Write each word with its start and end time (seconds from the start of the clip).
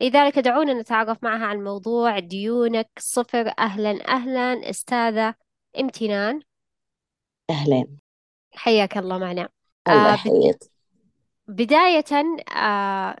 لذلك 0.00 0.38
دعونا 0.38 0.74
نتعرف 0.74 1.18
معها 1.22 1.46
عن 1.46 1.64
موضوع 1.64 2.18
ديونك 2.18 2.88
صفر 2.98 3.52
أهلا 3.58 4.08
أهلا. 4.08 4.70
أستاذة 4.70 5.34
إمتنان. 5.80 6.40
أهلين 7.50 7.98
حياك 8.54 8.98
الله 8.98 9.18
معنا. 9.18 9.48
الله 9.88 10.10
آه 10.10 10.14
يحييك. 10.14 10.58
بداية 11.48 12.04
آه 12.56 13.16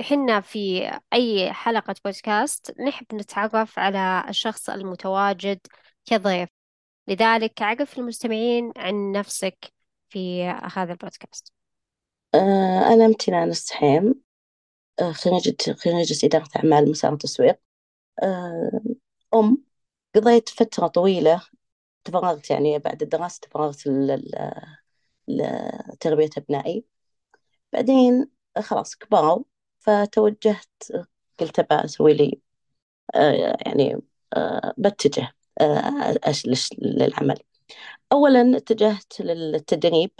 حنا 0.00 0.40
في 0.40 0.90
أي 1.12 1.52
حلقة 1.52 1.94
بودكاست 2.04 2.80
نحب 2.80 3.06
نتعرف 3.14 3.78
على 3.78 4.24
الشخص 4.28 4.70
المتواجد 4.70 5.60
كضيف. 6.06 6.48
لذلك 7.08 7.62
عرف 7.62 7.98
المستمعين 7.98 8.72
عن 8.76 9.12
نفسك 9.12 9.72
في 10.08 10.44
هذا 10.44 10.92
البودكاست. 10.92 11.52
آه 12.34 12.94
أنا 12.94 13.06
إمتنان 13.06 13.48
السحيم. 13.48 14.23
خريجة 15.12 15.56
خريجة 15.74 16.26
إدارة 16.26 16.48
أعمال 16.56 16.90
مسار 16.90 17.16
تسويق 17.16 17.60
آه 18.22 18.80
أم 19.34 19.64
قضيت 20.16 20.48
فترة 20.48 20.86
طويلة 20.88 21.42
تفرغت 22.04 22.50
يعني 22.50 22.78
بعد 22.78 23.02
الدراسة 23.02 23.40
تفرغت 23.42 23.88
لتربية 25.28 26.30
أبنائي. 26.38 26.84
بعدين 27.72 28.30
خلاص 28.62 28.96
كبروا 28.96 29.44
فتوجهت 29.80 30.68
قلت 31.40 31.58
أبى 31.58 31.74
أسوي 31.86 32.14
لي 32.14 32.40
آه 33.14 33.56
يعني 33.66 34.02
آه 34.36 34.74
بتجه 34.78 35.34
آه 35.60 36.14
للعمل. 36.78 37.38
أولا 38.12 38.56
اتجهت 38.58 39.20
للتدريب. 39.20 40.10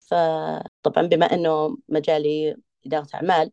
فطبعا 0.00 1.06
بما 1.06 1.26
أنه 1.26 1.78
مجالي 1.88 2.56
إدارة 2.86 3.08
أعمال 3.14 3.52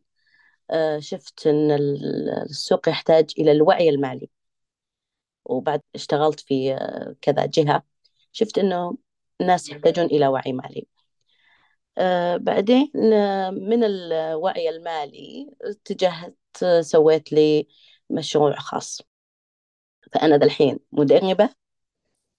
آه، 0.70 0.98
شفت 1.00 1.46
أن 1.46 1.70
ال- 1.72 2.30
السوق 2.50 2.88
يحتاج 2.88 3.32
إلى 3.38 3.52
الوعي 3.52 3.88
المالي. 3.90 4.30
وبعد 5.44 5.80
اشتغلت 5.94 6.40
في 6.40 6.74
آه، 6.74 7.16
كذا 7.22 7.46
جهة 7.46 7.82
شفت 8.32 8.58
أنه 8.58 8.96
الناس 9.40 9.68
يحتاجون 9.70 10.06
إلى 10.06 10.26
وعي 10.28 10.52
مالي. 10.52 10.86
آه، 11.98 12.36
بعدين 12.36 12.90
من 13.52 13.84
الوعي 13.84 14.68
المالي 14.68 15.50
اتجهت 15.62 16.36
سويت 16.80 17.32
لي 17.32 17.68
مشروع 18.10 18.54
خاص. 18.56 19.00
فأنا 20.12 20.36
الحين 20.36 20.78
مدربة 20.92 21.50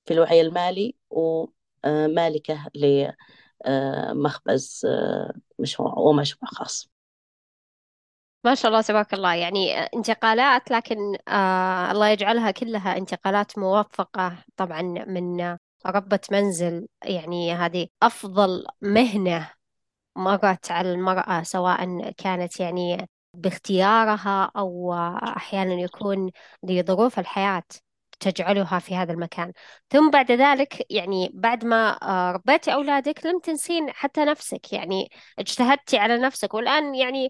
في 0.05 0.13
الوعي 0.13 0.41
المالي 0.41 0.95
ومالكة 1.09 2.67
لمخبز 3.67 4.85
مشروع 5.59 5.93
ومشروع 5.97 6.49
خاص. 6.51 6.89
ما 8.43 8.55
شاء 8.55 8.71
الله 8.71 8.81
تبارك 8.81 9.13
الله. 9.13 9.33
يعني 9.35 9.73
انتقالات 9.79 10.71
لكن 10.71 10.97
آه 11.27 11.91
الله 11.91 12.07
يجعلها 12.09 12.51
كلها 12.51 12.97
انتقالات 12.97 13.57
موفقة 13.59 14.37
طبعا 14.57 14.81
من 14.81 15.57
ربة 15.85 16.19
منزل. 16.31 16.87
يعني 17.03 17.53
هذه 17.53 17.87
أفضل 18.03 18.65
مهنة 18.81 19.51
مرت 20.15 20.71
على 20.71 20.91
المرأة 20.91 21.43
سواء 21.43 22.11
كانت 22.11 22.59
يعني 22.59 23.09
باختيارها 23.33 24.51
أو 24.57 24.93
أحيانا 25.37 25.73
يكون 25.73 26.31
لظروف 26.63 27.19
الحياة. 27.19 27.63
تجعلها 28.19 28.79
في 28.79 28.95
هذا 28.95 29.13
المكان. 29.13 29.51
ثم 29.89 30.09
بعد 30.09 30.31
ذلك 30.31 30.85
يعني 30.89 31.31
بعد 31.33 31.65
ما 31.65 31.97
آه، 32.03 32.31
ربيتي 32.31 32.73
أولادك 32.73 33.25
لم 33.25 33.39
تنسين 33.39 33.91
حتى 33.91 34.25
نفسك 34.25 34.73
يعني 34.73 35.09
اجتهدتي 35.39 35.97
على 35.97 36.17
نفسك. 36.17 36.53
والآن 36.53 36.95
يعني 36.95 37.29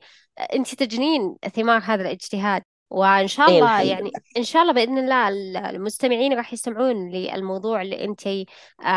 أنت 0.54 0.76
تجنين 0.76 1.36
ثمار 1.56 1.82
هذا 1.86 2.02
الاجتهاد. 2.02 2.64
وإن 2.90 3.28
شاء 3.28 3.50
إيه 3.50 3.60
الله 3.60 3.82
يعني 3.82 4.12
إن 4.38 4.44
شاء 4.44 4.62
الله 4.62 4.74
بإذن 4.74 4.98
الله 4.98 5.30
المستمعين 5.70 6.34
راح 6.34 6.54
يستمعون 6.54 7.12
للموضوع 7.12 7.82
اللي 7.82 8.04
أنت 8.04 8.28
آه، 8.28 8.46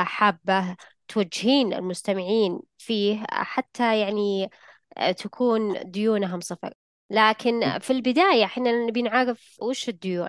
حابة 0.05 0.77
توجهين 1.09 1.75
المستمعين 1.75 2.61
فيه 2.79 3.25
حتى 3.31 4.01
يعني 4.01 4.51
آه، 4.97 5.13
تكون 5.13 5.91
ديونهم 5.91 6.41
صفر. 6.41 6.73
لكن 7.11 7.79
في 7.79 7.93
البداية 7.93 8.45
إحنا 8.45 8.73
نبي 8.87 9.03
نعرف 9.03 9.57
وش 9.63 9.89
الديون. 9.89 10.29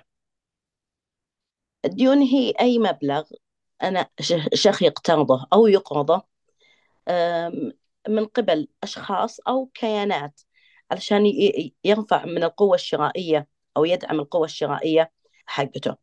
الديون 1.85 2.21
هي 2.21 2.53
أي 2.59 2.79
مبلغ 2.79 3.23
أنا 3.83 4.09
شخص 4.53 4.81
يقترضه 4.81 5.45
أو 5.53 5.67
يقرضه 5.67 6.21
من 8.09 8.25
قبل 8.25 8.67
أشخاص 8.83 9.39
أو 9.47 9.65
كيانات 9.73 10.41
علشان 10.91 11.23
يرفع 11.83 12.25
من 12.25 12.43
القوة 12.43 12.75
الشرائية 12.75 13.47
أو 13.77 13.85
يدعم 13.85 14.19
القوة 14.19 14.45
الشرائية 14.45 15.11
حقته. 15.45 15.95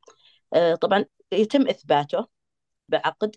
آه، 0.55 0.75
طبعا 0.75 1.05
يتم 1.33 1.69
إثباته 1.69 2.27
بعقد 2.89 3.37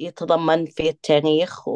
يتضمن 0.00 0.66
في 0.66 0.88
التاريخ 0.90 1.68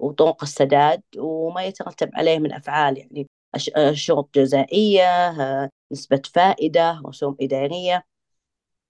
وطرق 0.00 0.42
السداد 0.42 1.02
وما 1.18 1.64
يترتب 1.64 2.10
عليه 2.14 2.38
من 2.38 2.52
أفعال 2.52 2.98
يعني 2.98 3.28
آه، 3.76 3.92
شروط 3.92 4.34
جزائية 4.34 5.28
آه، 5.30 5.70
نسبة 5.92 6.22
فائدة 6.34 7.02
رسوم 7.06 7.36
إدارية. 7.40 8.06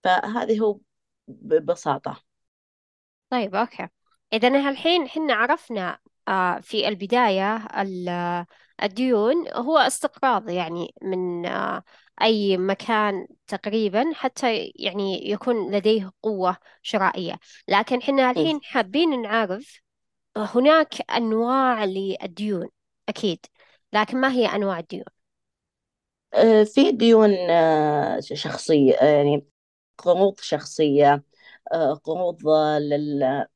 فهذه 0.04 0.60
هو 0.60 0.80
ببساطة. 1.28 2.22
طيب 3.30 3.54
أوكي. 3.54 3.88
إذا 4.32 4.48
الحين 4.70 5.08
حنا 5.08 5.34
عرفنا 5.34 5.98
آه، 6.28 6.60
في 6.60 6.88
البداية 6.88 7.56
ال- 7.56 8.46
الديون 8.82 9.48
هو 9.54 9.78
استقراض 9.78 10.48
يعني 10.50 10.94
من 11.02 11.46
آه، 11.46 11.82
أي 12.22 12.56
مكان 12.56 13.26
تقريبا 13.46 14.12
حتى 14.14 14.72
يعني 14.76 15.30
يكون 15.30 15.70
لديه 15.74 16.12
قوة 16.22 16.56
شرائية. 16.82 17.38
لكن 17.68 18.02
حنا 18.02 18.30
الحين 18.30 18.60
حابين 18.64 19.22
نعرف 19.22 19.80
هناك 20.38 21.10
أنواع 21.12 21.84
للديون 21.84 22.68
أكيد. 23.10 23.46
لكن 23.94 24.18
ما 24.22 24.32
هي 24.32 24.46
أنواع 24.46 24.78
الديون؟ 24.78 25.04
آه، 26.34 26.64
في 26.64 26.92
ديون 26.92 27.30
شخصية 28.20 28.94
يعني 28.94 29.46
قروض 30.02 30.40
شخصية 30.40 31.24
آه، 31.72 31.94
قروض 31.94 32.48
لل 32.80 33.46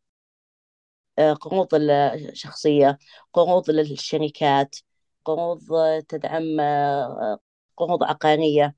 آه، 1.18 1.32
قروض 1.32 1.68
الشخصية 1.74 2.98
قروض 3.32 3.70
للشركات 3.70 4.76
قروض 5.24 5.60
تدعم 6.08 6.60
آه، 6.60 7.38
قروض 7.76 8.02
عقارية. 8.04 8.74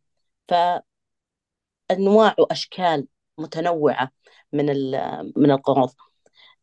فأنواع 0.49 2.35
وأشكال 2.39 3.07
متنوعة 3.39 4.11
من 4.53 4.67
من 5.37 5.51
القروض 5.51 5.91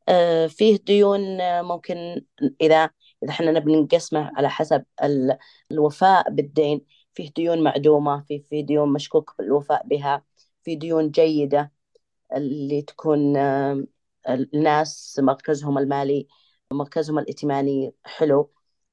آه، 0.10 0.48
فيه 0.48 0.78
ديون 0.78 1.42
آه، 1.42 1.62
ممكن 1.62 2.26
إذا 2.62 2.92
إذا 3.24 3.32
إحنا 3.32 3.52
نبي 3.52 3.76
نقسمه 3.82 4.32
على 4.38 4.50
حسب 4.50 4.86
ال- 5.04 5.38
الوفاء 5.72 6.32
بالدين 6.32 6.86
فيه 7.14 7.32
ديون 7.38 7.64
معدومة 7.64 8.22
في 8.30 8.40
في 8.50 8.64
ديون 8.64 8.94
مشكوك 8.94 9.36
بالوفاء 9.40 9.88
بها. 9.88 10.24
في 10.66 10.76
ديون 10.76 11.12
جيدة 11.12 11.72
اللي 12.36 12.82
تكون 12.82 13.38
آه، 13.38 13.86
الناس 14.30 15.20
مركزهم 15.24 15.78
المالي 15.78 16.28
مركزهم 16.74 17.20
الائتماني 17.20 17.94
حلو 18.06 18.52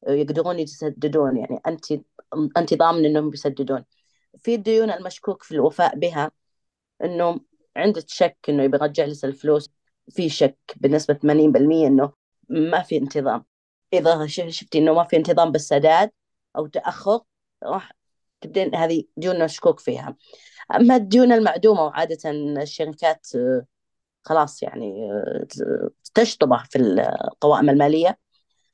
يقدرون 0.09 0.59
يسددون 0.59 1.37
يعني 1.39 1.61
أنت 1.67 1.85
أنت 2.57 2.75
ضامن 2.75 3.05
إنهم 3.05 3.31
بيسددون. 3.31 3.85
في 4.39 4.55
الديون 4.55 4.91
المشكوك 4.91 5.43
في 5.43 5.53
الوفاء 5.53 5.97
بها 5.99 6.33
إنه 7.05 7.41
عندك 7.77 8.09
شك 8.09 8.37
إنه 8.49 8.63
يبي 8.63 8.77
يرجع 8.77 9.05
لك 9.05 9.25
الفلوس 9.25 9.71
في 10.11 10.29
شك 10.29 10.59
بنسبة 10.77 11.15
80% 11.15 11.87
إنه 11.87 12.13
ما 12.49 12.83
في 12.83 12.97
انتظام. 12.99 13.45
إذا 13.93 14.27
شفتي 14.27 14.79
إنه 14.79 14.95
ما 14.95 15.05
في 15.05 15.17
انتظام 15.17 15.53
بالسداد 15.53 16.11
أو 16.57 16.67
تأخر 16.67 17.21
راح 17.63 17.93
تبدين 18.43 18.75
هذه 18.75 19.05
ديون 19.17 19.45
مشكوك 19.45 19.81
فيها. 19.81 20.17
أما 20.77 20.97
الديون 20.97 21.33
المعدومة 21.33 21.83
وعادة 21.85 22.31
الشركات 22.63 23.27
آه، 23.37 23.67
خلاص 24.25 24.63
يعني 24.63 25.13
آه، 25.13 25.47
تشطبه 26.15 26.65
في 26.71 26.79
القوائم 26.79 27.71
المالية 27.71 28.19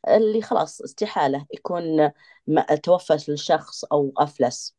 اللي 0.08 0.42
خلاص 0.42 0.80
استحالة 0.82 1.46
يكون 1.54 2.12
توفى 2.82 3.14
الشخص 3.14 3.84
أو 3.84 4.12
أفلس. 4.18 4.76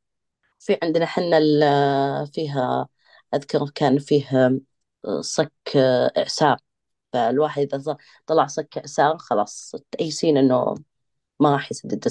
في 0.59 0.77
عندنا 0.83 1.06
حنا 1.06 1.38
ال- 1.38 2.27
فيها 2.33 2.89
أذكر 3.36 3.69
كان 3.75 4.00
فيه 4.00 4.51
صك 5.21 5.53
إعسار. 6.18 6.57
فالواحد 7.13 7.75
إذا 7.75 7.97
طلع 8.27 8.47
صك 8.47 8.77
إعسار 8.77 9.18
خلاص 9.18 9.75
تأيسين 9.91 10.38
إنه 10.38 10.75
ما 11.41 11.53
راح 11.53 11.71
يسدد 11.71 12.07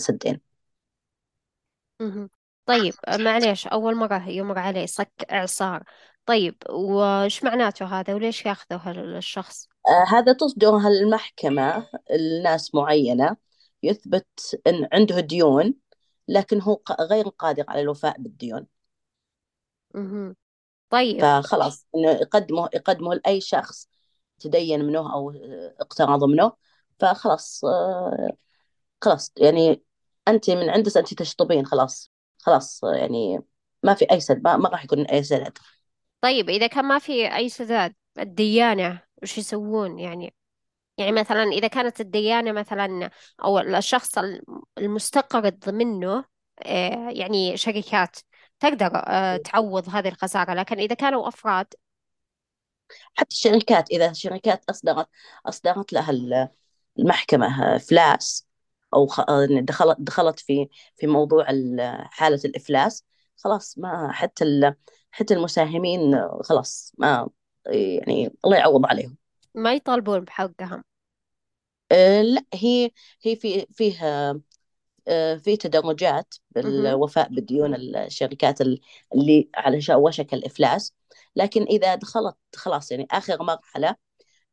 مهم. 2.00 2.28
طيب 2.68 2.94
آه، 3.08 3.16
معليش 3.16 3.66
أول 3.66 3.94
مرة 3.94 4.28
يمر 4.28 4.58
علي 4.58 4.86
صك 4.86 5.12
إعصار. 5.32 5.82
طيب 6.26 6.56
وش 6.70 7.44
معناته 7.44 7.86
هذا؟ 7.86 8.14
وليش 8.14 8.46
ياخذه 8.46 8.90
الشخص؟ 8.90 9.68
آه 9.88 10.04
هذا 10.08 10.32
تصدرها 10.32 10.88
المحكمة 10.88 11.86
لناس 12.10 12.74
معينة 12.74 13.36
يثبت 13.82 14.60
إن 14.66 14.88
عنده 14.92 15.20
ديون 15.20 15.74
لكن 16.28 16.60
هو 16.60 16.80
غير 17.00 17.28
قادر 17.28 17.64
على 17.68 17.80
الوفاء 17.80 18.16
بالديون. 18.18 18.66
مهم. 19.94 20.36
طيب. 20.90 21.20
فخلاص 21.20 21.86
إنه 21.94 22.10
يقدمه 22.10 22.68
يقدمه 22.74 23.14
لأي 23.14 23.40
شخص 23.40 23.88
تدين 24.38 24.84
منه 24.84 25.14
أو 25.14 25.32
اقترض 25.80 26.24
منه. 26.24 26.52
فخلاص 26.98 27.64
آه، 27.64 28.32
خلاص 29.02 29.32
يعني 29.36 29.82
أنت 30.28 30.50
من 30.50 30.70
عندس 30.70 30.96
أنت 30.96 31.14
تشطبين 31.14 31.66
خلاص. 31.66 32.10
خلاص 32.48 32.80
يعني 32.84 33.38
ما 33.82 33.94
في 33.94 34.04
أي 34.12 34.20
سد 34.20 34.42
ما, 34.44 34.56
ما 34.56 34.68
راح 34.68 34.84
يكون 34.84 35.06
أي 35.06 35.22
سدد 35.22 35.58
طيب 36.20 36.50
إذا 36.50 36.66
كان 36.66 36.84
ما 36.84 36.98
في 36.98 37.34
أي 37.36 37.48
سداد 37.48 37.94
الديانة 38.18 39.02
وش 39.22 39.38
يسوون؟ 39.38 39.98
يعني 39.98 40.34
يعني 40.98 41.12
مثلا 41.12 41.42
إذا 41.44 41.68
كانت 41.68 42.00
الديانة 42.02 42.52
مثلا 42.52 43.10
أو 43.44 43.58
الشخص 43.60 44.18
الم- 44.18 44.62
المستقرض 44.78 45.70
منه 45.70 46.24
آه، 46.66 47.10
يعني 47.10 47.56
شركات 47.56 48.16
تقدر 48.60 48.90
آه، 48.94 49.36
تعوض 49.36 49.88
هذه 49.88 50.08
الخسارة. 50.08 50.54
لكن 50.54 50.78
إذا 50.80 50.94
كانوا 50.96 51.28
أفراد 51.28 51.66
حتى 53.14 53.28
الشركات 53.36 53.90
إذا 53.90 54.10
الشركات 54.10 54.64
أصدرت 54.70 55.08
أصدرت 55.46 55.92
لها 55.92 56.10
ال- 56.10 56.48
المحكمة 56.98 57.74
آه، 57.74 57.78
خ- 58.92 59.20
آه، 59.30 59.46
دخلت 59.60 59.96
دخلت 60.00 60.40
في 60.40 60.68
في 60.96 61.06
موضوع 61.06 61.50
ال- 61.50 62.06
حالة 62.10 62.40
الإفلاس 62.44 63.04
خلاص 63.36 63.78
ما 63.78 64.12
حتى 64.12 64.44
ال- 64.44 64.74
حتى 65.10 65.34
المساهمين 65.34 66.28
خلاص 66.42 66.92
ما 66.98 67.28
يعني 67.66 68.30
الله 68.44 68.56
يعوض 68.56 68.86
عليهم. 68.86 69.16
ما 69.54 69.74
يطالبون 69.74 70.20
بحقهم. 70.20 70.82
آه، 71.92 72.22
لا 72.22 72.44
هي 72.54 72.90
هي 73.22 73.36
في 73.36 73.66
فيها 73.72 74.40
آه، 75.08 75.36
في 75.36 75.56
تدرجات. 75.56 76.34
بالوفاء 76.50 77.28
بديون 77.28 77.74
الشركات 77.74 78.60
ال- 78.60 78.80
اللي 79.14 79.50
على 79.54 79.80
وشك 79.90 80.34
الإفلاس. 80.34 80.94
لكن 81.36 81.62
إذا 81.62 81.94
دخلت 81.94 82.36
خلاص 82.56 82.90
يعني 82.90 83.06
آخر 83.10 83.42
مرحلة 83.42 83.96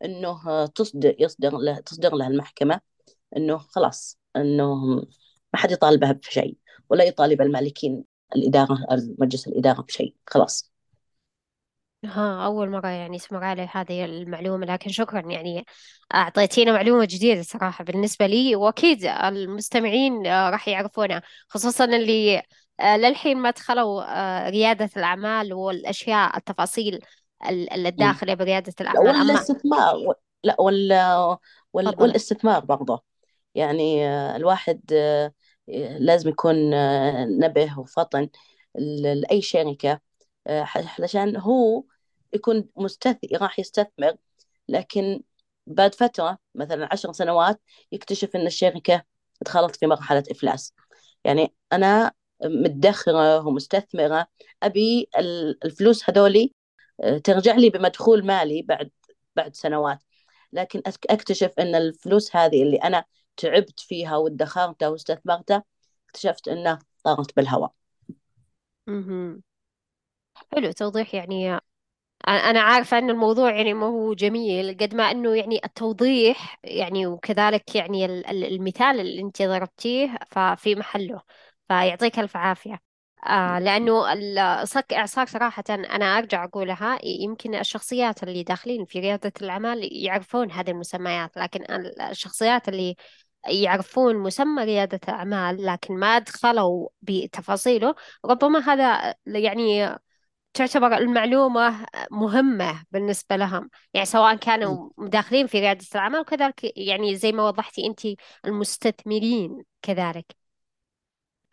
إنه 0.05 0.49
آه، 0.49 0.65
تصدر 0.65 1.15
يصدر 1.19 1.57
له 1.57 1.79
تصدر 1.79 2.15
لها 2.15 2.27
المحكمة 2.27 2.81
إنه 3.37 3.57
خلاص 3.57 4.17
إنه 4.35 4.85
ما 5.53 5.59
حد 5.59 5.71
يطالبها 5.71 6.11
بشيء 6.11 6.57
ولا 6.89 7.03
يطالب 7.03 7.41
المالكين 7.41 8.03
الإدارة 8.35 8.77
مجلس 9.19 9.47
الإدارة 9.47 9.81
بشيء 9.81 10.15
خلاص. 10.27 10.71
ها 12.05 12.45
أول 12.45 12.69
مرة 12.69 12.87
يعني 12.87 13.17
أسمع 13.17 13.45
علي 13.45 13.69
هذه 13.71 14.05
المعلومة 14.05 14.65
لكن 14.65 14.89
شكرا 14.89 15.19
يعني 15.19 15.65
أعطيتينا 16.15 16.71
معلومة 16.71 17.05
جديدة 17.05 17.41
صراحة 17.41 17.83
بالنسبة 17.83 18.27
لي 18.27 18.55
وأكيد 18.55 19.05
المستمعين 19.05 20.27
راح 20.27 20.67
يعرفونها 20.67 21.21
خصوصا 21.49 21.85
اللي 21.85 22.41
آه، 22.79 22.97
للحين 22.97 23.37
ما 23.37 23.49
دخلوا 23.49 24.03
آه، 24.03 24.49
ريادة 24.49 24.89
الأعمال 24.97 25.53
والأشياء 25.53 26.37
التفاصيل. 26.37 26.99
الداخلة 27.49 28.33
بريادة 28.33 28.73
الأعمال 28.81 29.07
أما 29.07 29.19
والاستثمار 29.21 30.13
لا 30.43 30.61
وال 30.61 30.93
وال 31.73 31.95
والاستثمار 31.99 32.65
برضه. 32.65 33.03
يعني 33.55 34.07
آه، 34.07 34.35
الواحد 34.35 34.81
آه، 34.93 35.33
لازم 35.99 36.29
يكون 36.29 36.73
آه، 36.73 37.25
نبه 37.25 37.79
وفطن 37.79 38.29
لأي 38.75 39.41
شركة 39.41 39.99
علشان 40.47 41.37
هو 41.37 41.83
يكون 42.33 42.69
مستثمر 42.77 43.17
راح 43.41 43.59
يستثمر 43.59 44.15
لكن 44.69 45.23
بعد 45.67 45.95
فترة 45.95 46.37
مثلا 46.55 46.89
عشر 46.91 47.11
سنوات 47.13 47.61
يكتشف 47.91 48.35
إن 48.35 48.47
الشركة 48.47 49.03
دخلت 49.41 49.75
في 49.75 49.87
مرحلة 49.87 50.23
إفلاس. 50.31 50.73
يعني 51.23 51.53
أنا 51.73 52.11
مدخرة 52.45 53.47
ومستثمرة 53.47 54.27
أبي 54.63 55.09
ال- 55.19 55.65
الفلوس 55.65 56.09
هذولي 56.09 56.53
ترجع 57.23 57.55
لي 57.55 57.69
بمدخول 57.69 58.25
مالي 58.25 58.61
بعد 58.61 58.91
بعد 59.35 59.55
سنوات. 59.55 59.99
لكن 60.53 60.81
أكتشف 61.09 61.51
إن 61.59 61.75
الفلوس 61.75 62.35
هذه 62.35 62.63
اللي 62.63 62.77
أنا 62.77 63.05
تعبت 63.37 63.79
فيها 63.79 64.17
وادخرتها 64.17 64.87
واستثمرتها 64.87 65.63
اكتشفت 66.09 66.47
إنها 66.47 66.79
طارت 67.03 67.35
بالهواء 67.35 67.73
مهم. 68.87 69.43
حلو 70.53 70.71
توضيح 70.71 71.13
يعني 71.15 71.59
أنا 72.29 72.61
عارفة 72.61 72.97
أن 72.97 73.09
الموضوع 73.09 73.51
يعني 73.57 73.73
ما 73.73 73.85
هو 73.87 74.15
جميل 74.15 74.77
قد 74.81 74.95
ما 74.95 75.11
أنه 75.11 75.35
يعني 75.35 75.61
التوضيح 75.65 76.59
يعني 76.65 77.07
وكذلك 77.07 77.75
يعني 77.75 78.05
ال- 78.05 78.27
ال- 78.27 78.45
المثال 78.45 79.01
اللي 79.01 79.21
أنت 79.21 79.41
ضربتيه 79.43 80.17
ففي 80.31 80.75
محله 80.75 81.21
فيعطيك 81.69 82.19
ألف 82.19 82.37
عافية 82.37 82.81
آه 83.27 83.59
لأنه 83.59 84.05
صك 84.65 84.93
إعصار 84.93 85.25
صراحة 85.27 85.63
أنا 85.69 86.05
أرجع 86.17 86.43
أقولها 86.43 86.99
يمكن 87.05 87.55
الشخصيات 87.55 88.23
اللي 88.23 88.43
داخلين 88.43 88.85
في 88.85 88.99
ريادة 88.99 89.33
الأعمال 89.41 89.89
يعرفون 90.05 90.51
هذه 90.51 90.71
المسميات 90.71 91.37
لكن 91.37 91.63
ال- 91.75 92.01
الشخصيات 92.01 92.69
اللي 92.69 92.95
يعرفون 93.47 94.15
مسمى 94.15 94.63
ريادة 94.63 94.99
أعمال 95.09 95.65
لكن 95.65 95.97
ما 95.97 96.19
دخلوا 96.19 96.89
بتفاصيله. 97.01 97.95
ربما 98.25 98.59
هذا 98.59 99.15
يعني 99.25 99.95
تعتبر 100.53 100.97
المعلومة 100.97 101.85
مهمة 102.11 102.83
بالنسبة 102.91 103.35
لهم. 103.35 103.69
يعني 103.93 104.05
سواء 104.05 104.35
كانوا 104.35 104.89
داخلين 104.97 105.47
في 105.47 105.59
ريادة 105.59 105.85
الأعمال 105.95 106.19
وكذلك 106.19 106.77
يعني 106.77 107.15
زي 107.15 107.31
ما 107.31 107.43
وضحتي 107.47 107.87
أنت 107.87 108.01
المستثمرين 108.45 109.63
كذلك. 109.81 110.45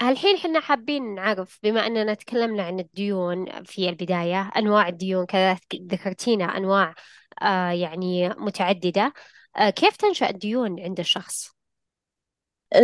الحين 0.02 0.36
حنا 0.36 0.60
حابين 0.60 1.14
نعرف 1.14 1.58
بما 1.62 1.86
أننا 1.86 2.14
تكلمنا 2.14 2.62
عن 2.62 2.80
الديون 2.80 3.64
في 3.64 3.88
البداية 3.88 4.50
أنواع 4.56 4.88
الديون 4.88 5.26
كذلك 5.26 5.62
ذكرتينا 5.74 6.44
أنواع 6.56 6.94
آه 7.42 7.70
يعني 7.70 8.28
متعددة 8.28 9.12
آه 9.56 9.70
كيف 9.70 9.96
تنشأ 9.96 10.30
الديون 10.30 10.80
عند 10.80 11.00
الشخص؟ 11.00 11.61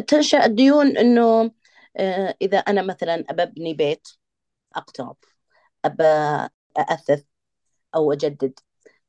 تنشأ 0.09 0.45
الديون 0.45 0.97
إنه 0.99 1.50
آه، 1.97 2.35
إذا 2.42 2.59
أنا 2.59 2.83
مثلا 2.83 3.25
أبني 3.30 3.75
بيت 3.75 4.09
أقترض 4.76 5.16
أبى 5.87 6.04
أأثث 6.78 7.25
أو 7.97 8.12
أجدد 8.12 8.61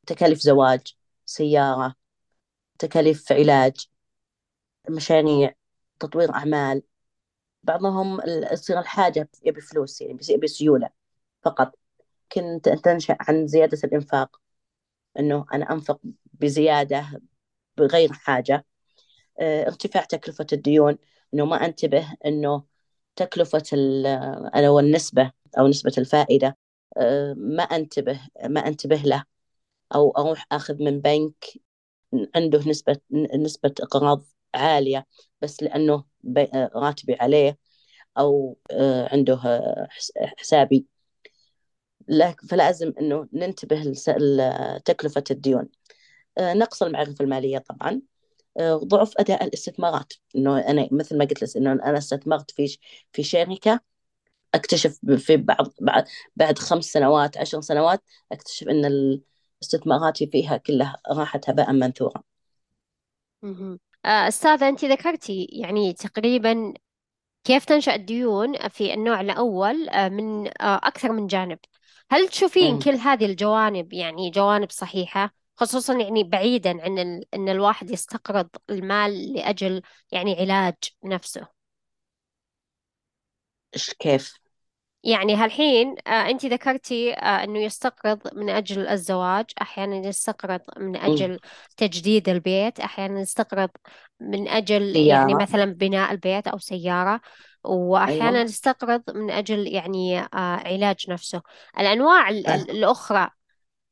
تكاليف 0.08 0.40
زواج 0.40 0.96
سيارة 1.26 1.96
تكاليف 2.80 3.32
علاج 3.32 3.88
مشاريع 4.90 5.54
تطوير 6.00 6.34
أعمال 6.34 6.84
بعضهم 7.64 8.22
تصير 8.54 8.80
الحاجة 8.80 9.30
يبي 9.46 9.62
فلوس 9.62 10.02
يعني 10.02 10.20
يبي 10.30 10.48
سيولة 10.48 10.90
فقط. 11.44 11.76
كنت 12.34 12.70
تنشأ 12.70 13.18
عن 13.22 13.48
زيادة 13.48 13.80
الإنفاق 13.86 14.42
إنه 15.20 15.46
أنا 15.54 15.72
أنفق 15.74 16.02
بزيادة 16.34 17.22
بغير 17.78 18.14
حاجة. 18.14 18.56
آه، 18.56 18.64
ارتفاع 19.42 20.04
تكلفة 20.04 20.48
الديون 20.54 20.98
إنه 21.34 21.46
ما 21.46 21.66
أنتبه 21.66 22.14
إنه 22.26 22.64
تكلفة 23.16 23.64
ال- 23.74 24.06
أو 24.56 24.80
النسبة 24.80 25.32
أو 25.60 25.68
نسبة 25.68 25.94
الفائدة 25.98 26.58
آه، 26.98 27.34
ما 27.38 27.64
أنتبه 27.64 28.20
ما 28.46 28.68
أنتبه 28.68 28.96
له. 28.98 29.24
أو 29.96 30.12
أروح 30.12 30.48
أخذ 30.52 30.84
من 30.84 31.02
بنك 31.02 31.46
عنده 32.36 32.60
نسبة 32.70 32.98
نسبة 33.36 33.74
إقراض 33.82 34.24
عالية 34.56 35.08
بس 35.42 35.64
لأنه 35.64 36.04
بي- 36.22 36.50
راتبي 36.76 37.16
عليه 37.22 37.58
أو 38.18 38.58
آه، 38.72 39.10
عنده 39.14 39.34
آه، 39.46 39.88
حس- 39.92 40.12
حسابي. 40.38 40.88
فلازم 42.50 42.94
إنه 43.02 43.28
ننتبه 43.34 43.76
لتكلفة 44.18 45.24
الديون. 45.32 45.70
آه، 46.38 46.54
نقص 46.54 46.84
المعرفة 46.84 47.16
المالية 47.22 47.58
طبعا. 47.58 47.92
آه، 47.92 48.02
ضعف 48.62 49.14
أداء 49.18 49.44
الاستثمارات 49.46 50.14
إنه 50.36 50.60
أنا 50.60 50.90
مثل 50.92 51.18
ما 51.18 51.26
قلت 51.26 51.44
لك 51.44 51.58
إنه 51.58 51.72
أنا 51.72 51.98
استثمرت 51.98 52.52
في 52.52 52.78
في 53.14 53.24
شركة 53.24 53.80
أكتشف 54.54 55.00
في 55.18 55.38
بعض 55.38 55.74
بعد 55.82 56.06
بعد 56.36 56.60
خمس 56.60 56.86
سنوات 56.86 57.38
عشر 57.38 57.62
سنوات 57.62 58.04
أكتشف 58.32 58.68
إن 58.68 59.20
استثماراتي 59.64 60.28
فيها 60.28 60.58
كلها 60.58 60.98
راحت 61.12 61.50
هباء 61.50 61.72
منثورا. 61.72 62.24
آه، 64.06 64.28
أستاذة 64.28 64.70
أنت 64.70 64.86
ذكرتي 64.86 65.48
يعني 65.52 65.94
تقريبا 65.94 66.74
كيف 67.44 67.66
تنشأ 67.66 67.96
الديون 67.96 68.70
في 68.70 68.94
النوع 68.94 69.22
الأول 69.22 69.90
آه، 69.90 70.10
من 70.10 70.48
آه، 70.48 70.52
أكثر 70.84 71.12
من 71.12 71.28
جانب 71.28 71.60
هل 72.12 72.28
تشوفين. 72.28 72.80
كل 72.80 72.96
هذه 72.96 73.26
الجوانب 73.26 73.94
يعني 73.94 74.30
جوانب 74.30 74.72
صحيحة 74.72 75.39
خصوصا 75.60 75.94
يعني 76.02 76.24
بعيدا 76.24 76.84
عن 76.84 77.00
ال... 77.00 77.26
أن 77.34 77.50
الواحد 77.50 77.92
يستقرض 77.92 78.50
المال 78.70 79.34
لأجل 79.34 79.82
يعني 80.12 80.36
علاج 80.40 80.76
نفسه. 81.06 81.48
إيش 83.76 83.94
كيف؟ 83.94 84.40
يعني 85.04 85.36
هالحين 85.36 85.96
آه 86.08 86.30
أنت 86.30 86.46
ذكرتي 86.46 87.14
آه 87.14 87.44
أنه 87.44 87.60
يستقرض 87.60 88.34
من 88.36 88.50
أجل 88.50 88.88
الزواج 88.88 89.46
أحيانا 89.62 89.96
يستقرض 90.08 90.62
من 90.78 90.98
مم. 91.06 91.06
أجل 91.06 91.40
تجديد 91.78 92.30
البيت 92.30 92.80
أحيانا 92.80 93.20
يستقرض 93.22 93.70
من 94.20 94.48
أجل 94.48 94.96
يعني 94.96 95.34
سيارة. 95.34 95.36
مثلا 95.36 95.66
بناء 95.66 96.12
البيت 96.12 96.48
أو 96.48 96.58
سيارة 96.58 97.22
وأحيانا 97.64 98.38
أيوة. 98.38 98.44
يستقرض 98.44 99.04
من 99.18 99.32
أجل 99.32 99.68
يعني 99.68 100.20
آه 100.20 100.28
علاج 100.34 101.10
نفسه. 101.10 101.42
الأنواع 101.80 102.30
ال- 102.30 102.48
آه. 102.48 102.56
ال- 102.56 102.72
الأخرى 102.72 103.20
آه 103.20 103.30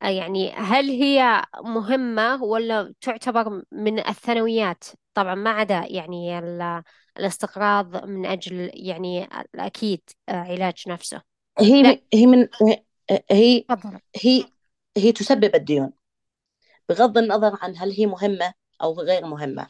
يعني 0.01 0.51
هل 0.51 0.89
هي 0.89 1.41
مهمة 1.63 2.43
ولا 2.43 2.93
تعتبر 3.01 3.63
من 3.71 3.99
الثانويات؟ 3.99 4.83
طبعا 5.13 5.35
ما 5.35 5.49
عدا 5.49 5.83
يعني 5.87 6.39
ال- 6.39 6.83
الاستقراض 7.19 8.05
من 8.05 8.25
أجل 8.25 8.71
يعني 8.73 9.27
أكيد 9.55 10.01
آه 10.29 10.31
علاج 10.31 10.83
نفسه. 10.87 11.21
هي 11.59 11.81
لا. 11.83 11.99
هي 12.13 12.25
من 12.25 12.47
هي 13.31 13.65
تفضل. 13.69 13.99
هي 14.23 14.45
هي 14.97 15.11
تسبب 15.11 15.55
الديون 15.55 15.91
بغض 16.89 17.17
النظر 17.17 17.57
عن 17.61 17.75
هل 17.77 17.91
هي 17.91 18.05
مهمة 18.05 18.53
أو 18.81 18.93
غير 18.93 19.25
مهمة. 19.25 19.67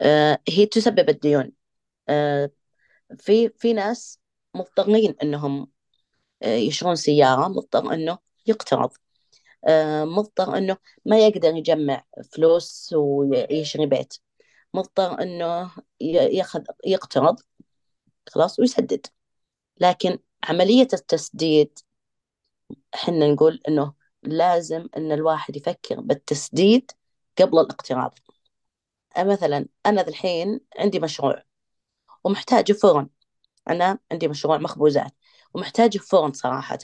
آه، 0.00 0.38
هي 0.48 0.66
تسبب 0.66 1.08
الديون. 1.08 1.52
آه، 2.08 2.50
في 3.20 3.48
في 3.48 3.72
ناس 3.72 4.20
مضطرين 4.56 5.14
إنهم 5.22 5.68
آه، 6.42 6.46
يشرون 6.56 6.96
سيارة 6.96 7.48
مضطر 7.48 7.94
إنه 7.94 8.18
يقترض. 8.46 8.90
آه، 9.68 10.04
مضطر 10.04 10.58
إنه 10.58 10.76
ما 11.06 11.18
يقدر 11.26 11.56
يجمع 11.56 12.04
فلوس 12.32 12.94
ويشتري 12.96 13.86
بيت. 13.86 14.14
مضطر 14.74 15.22
إنه 15.22 15.70
ياخذ 16.00 16.62
يقترض 16.86 17.40
خلاص 18.28 18.58
ويسدد. 18.60 19.06
لكن 19.80 20.18
عملية 20.44 20.88
التسديد 20.92 21.78
إحنا 22.94 23.32
نقول 23.32 23.60
إنه 23.68 23.94
لازم 24.22 24.88
إن 24.96 25.12
الواحد 25.12 25.56
يفكر 25.56 26.00
بالتسديد 26.00 26.90
قبل 27.38 27.58
الاقتراض. 27.58 28.18
آه، 29.16 29.24
مثلا 29.24 29.66
أنا 29.86 30.08
الحين 30.08 30.60
عندي 30.78 31.00
مشروع 31.00 31.42
ومحتاج 32.24 32.72
فرن. 32.72 33.08
أنا 33.68 33.98
عندي 34.12 34.28
مشروع 34.28 34.58
مخبوزات 34.58 35.12
ومحتاج 35.54 35.98
فرن 35.98 36.32
صراحة. 36.32 36.78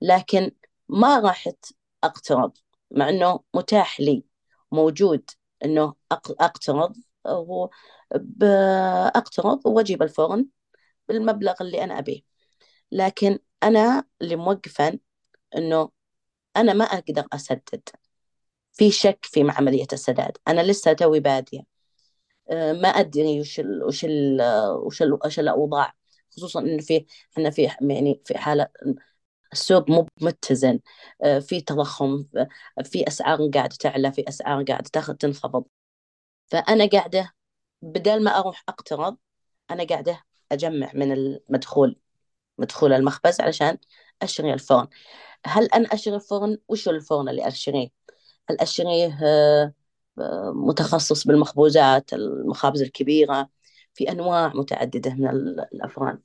لكن 0.00 0.52
ما 0.88 1.18
رحت 1.20 1.64
أقترض 2.04 2.52
مع 2.90 3.08
أنه 3.08 3.40
متاح 3.54 4.00
لي. 4.00 4.24
موجود 4.72 5.30
أنه 5.64 5.94
أق- 6.14 6.34
أقترض 6.40 6.96
وأقترض 8.42 9.66
وأجيب 9.66 10.02
الفرن 10.02 10.46
بالمبلغ 11.08 11.54
اللي 11.60 11.84
أنا 11.84 11.98
أبيه. 11.98 12.20
لكن 12.92 13.38
أنا 13.62 14.04
اللي 14.22 14.36
موقفا 14.36 14.98
أنه 15.56 15.90
أنا 16.56 16.72
ما 16.72 16.84
أقدر 16.84 17.26
أسدد. 17.32 17.82
في 18.72 18.90
شك 18.90 19.18
في 19.24 19.46
عملية 19.50 19.86
السداد. 19.92 20.38
أنا 20.48 20.60
لسه 20.62 20.92
توي 20.92 21.20
بادية. 21.20 21.60
أه، 22.50 22.72
ما 22.72 22.88
أدري 22.88 23.40
وش 23.40 23.60
ال 23.60 23.84
وش 23.84 24.04
ال 24.04 24.42
وش 24.86 25.02
ال 25.02 25.18
وش 25.26 25.38
الأوضاع. 25.40 25.94
خصوصا 26.36 26.60
إنه 26.60 26.82
في 26.82 27.06
إحنا 27.32 27.50
في 27.50 27.62
يعني 27.80 28.22
في 28.26 28.38
حالة 28.38 28.68
السوق 29.52 29.90
مو 29.90 30.06
متزن. 30.20 30.80
أه، 31.24 31.38
في 31.38 31.60
تضخم 31.60 32.24
في 32.84 33.08
أسعار 33.08 33.50
قاعدة 33.54 33.76
تعلى 33.80 34.12
في 34.12 34.28
أسعار 34.28 34.62
قاعدة 34.64 34.90
تاخذ 34.92 35.14
تنخفض. 35.14 35.64
فأنا 36.46 36.86
قاعدة 36.86 37.34
بدل 37.82 38.24
ما 38.24 38.38
أروح 38.38 38.64
أقترض 38.68 39.16
أنا 39.70 39.84
قاعدة 39.84 40.24
أجمع 40.52 40.92
من 40.94 41.12
المدخول 41.12 41.96
مدخول 42.58 42.92
المخبز 42.92 43.40
علشان 43.40 43.78
أشتري 44.22 44.52
الفرن. 44.54 44.88
هل 45.46 45.66
أنا 45.66 45.88
أشتري 45.94 46.20
فرن 46.20 46.58
وش 46.68 46.88
الفرن 46.88 47.28
اللي 47.28 47.48
أشتريه؟ 47.48 47.88
هل 48.50 48.56
أشتريه 48.60 49.18
أه، 49.24 49.74
أه، 50.18 50.52
متخصص 50.56 51.26
بالمخبوزات 51.26 52.12
المخابز 52.14 52.82
الكبيرة؟ 52.82 53.50
في 53.94 54.10
أنواع 54.12 54.52
متعددة 54.54 55.14
من 55.14 55.28
ال- 55.28 55.60
الأفران 55.74 56.18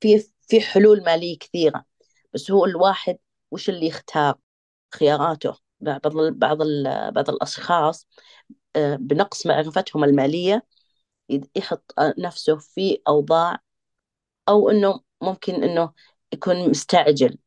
في 0.00 0.26
في 0.48 0.60
حلول 0.60 1.04
مالية 1.04 1.38
كثيرة. 1.38 1.84
بس 2.34 2.50
هو 2.50 2.64
الواحد 2.64 3.18
وش 3.50 3.68
اللي 3.68 3.86
يختار 3.86 4.34
خياراته. 4.94 5.56
بعض 5.80 6.06
ال 6.18 6.34
بعض 6.34 6.62
ال 6.62 7.12
بعض 7.12 7.30
الأشخاص 7.30 8.08
أه، 8.76 8.96
بنقص 8.96 9.46
معرفتهم 9.46 10.04
المالية 10.04 10.66
يحط 11.56 11.94
نفسه 12.18 12.56
في 12.58 13.02
أوضاع 13.08 13.58
أو 14.48 14.70
إنه 14.70 15.00
ممكن 15.22 15.54
إنه 15.64 15.92
يكون 16.32 16.70
مستعجل 16.70 17.38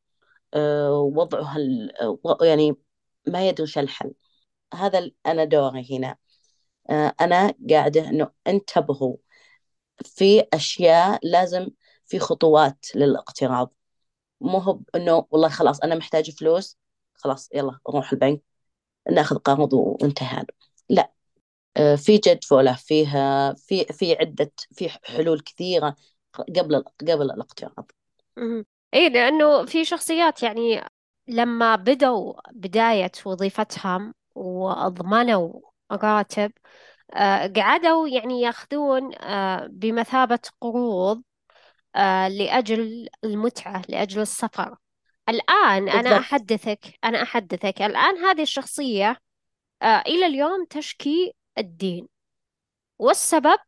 أه، 0.53 0.93
وضعه 0.93 1.57
يعني 2.43 2.75
ما 3.27 3.49
يدري 3.49 3.63
وش 3.63 3.77
الحل. 3.77 4.13
هذا 4.73 5.11
أنا 5.25 5.45
دوري 5.45 5.97
هنا. 5.99 6.17
آه، 6.89 7.15
أنا 7.21 7.53
قاعدة 7.71 8.09
إنه 8.09 8.31
انتبهوا 8.47 9.17
في 10.05 10.43
أشياء 10.53 11.19
لازم 11.23 11.67
في 12.05 12.19
خطوات 12.19 12.85
للاقتراض. 12.95 13.73
مو 14.43 14.57
هو 14.59 14.79
إنه 14.95 15.27
والله 15.31 15.49
خلاص 15.49 15.79
أنا 15.81 15.95
محتاج 15.95 16.31
فلوس 16.31 16.77
خلاص 17.15 17.49
يلا 17.53 17.79
نروح 17.89 18.11
البنك 18.13 18.41
ناخذ 19.11 19.37
قرض 19.37 19.73
وانتهى 19.73 20.45
لا 20.89 21.11
آه، 21.77 21.95
في 21.95 22.17
جدولة 22.17 22.73
فيها 22.75 23.53
في 23.53 23.85
في 23.85 24.15
عدة 24.15 24.51
في 24.73 24.89
حلول 24.89 25.39
كثيرة 25.41 25.95
قبل 26.57 26.83
قبل 27.01 27.31
الاقتراض. 27.31 27.91
إيه 28.93 29.09
لأنه 29.09 29.65
في 29.65 29.85
شخصيات 29.85 30.43
يعني 30.43 30.81
لما 31.27 31.75
بدوا 31.75 32.33
بداية 32.51 33.11
وظيفتهم 33.25 34.13
وأضمنوا 34.35 35.61
راتب 35.91 36.51
آه 37.15 37.47
قعدوا 37.47 38.07
يعني 38.09 38.41
ياخذون 38.41 39.15
آه 39.15 39.67
بمثابة 39.71 40.39
قروض 40.61 41.23
لأجل 42.27 43.09
المتعة 43.23 43.81
لأجل 43.89 44.21
السفر. 44.21 44.75
الآن 45.29 45.89
أنا 45.89 46.01
بالضبط. 46.01 46.19
أحدثك 46.19 46.79
أنا 47.03 47.21
أحدثك. 47.21 47.81
الآن 47.81 48.17
هذه 48.17 48.41
الشخصية 48.41 49.17
آه 49.81 50.03
إلى 50.07 50.25
اليوم 50.25 50.65
تشكي 50.65 51.33
الدين. 51.57 52.07
والسبب 52.99 53.59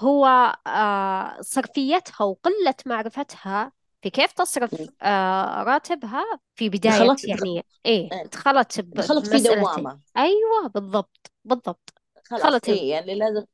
هو 0.00 0.26
آه، 0.66 1.36
صرفيتها 1.40 2.24
وقلة 2.24 2.74
معرفتها 2.86 3.72
في 4.02 4.10
كيف 4.10 4.32
تصرف 4.32 4.74
آه، 5.02 5.62
راتبها 5.62 6.24
في 6.54 6.68
بداية 6.68 6.92
دخلت 6.92 7.24
يعني 7.24 7.64
إيه 7.86 8.08
آه، 8.12 8.22
دخلت 8.26 8.80
دخلت 8.80 9.26
في 9.26 9.38
دوامة. 9.38 10.00
أيوة 10.16 10.68
بالضبط 10.74 11.32
بالضبط. 11.44 11.94
خلاص 12.24 12.60
إيه 12.68 12.90
يعني 12.90 13.14
لازم 13.14 13.44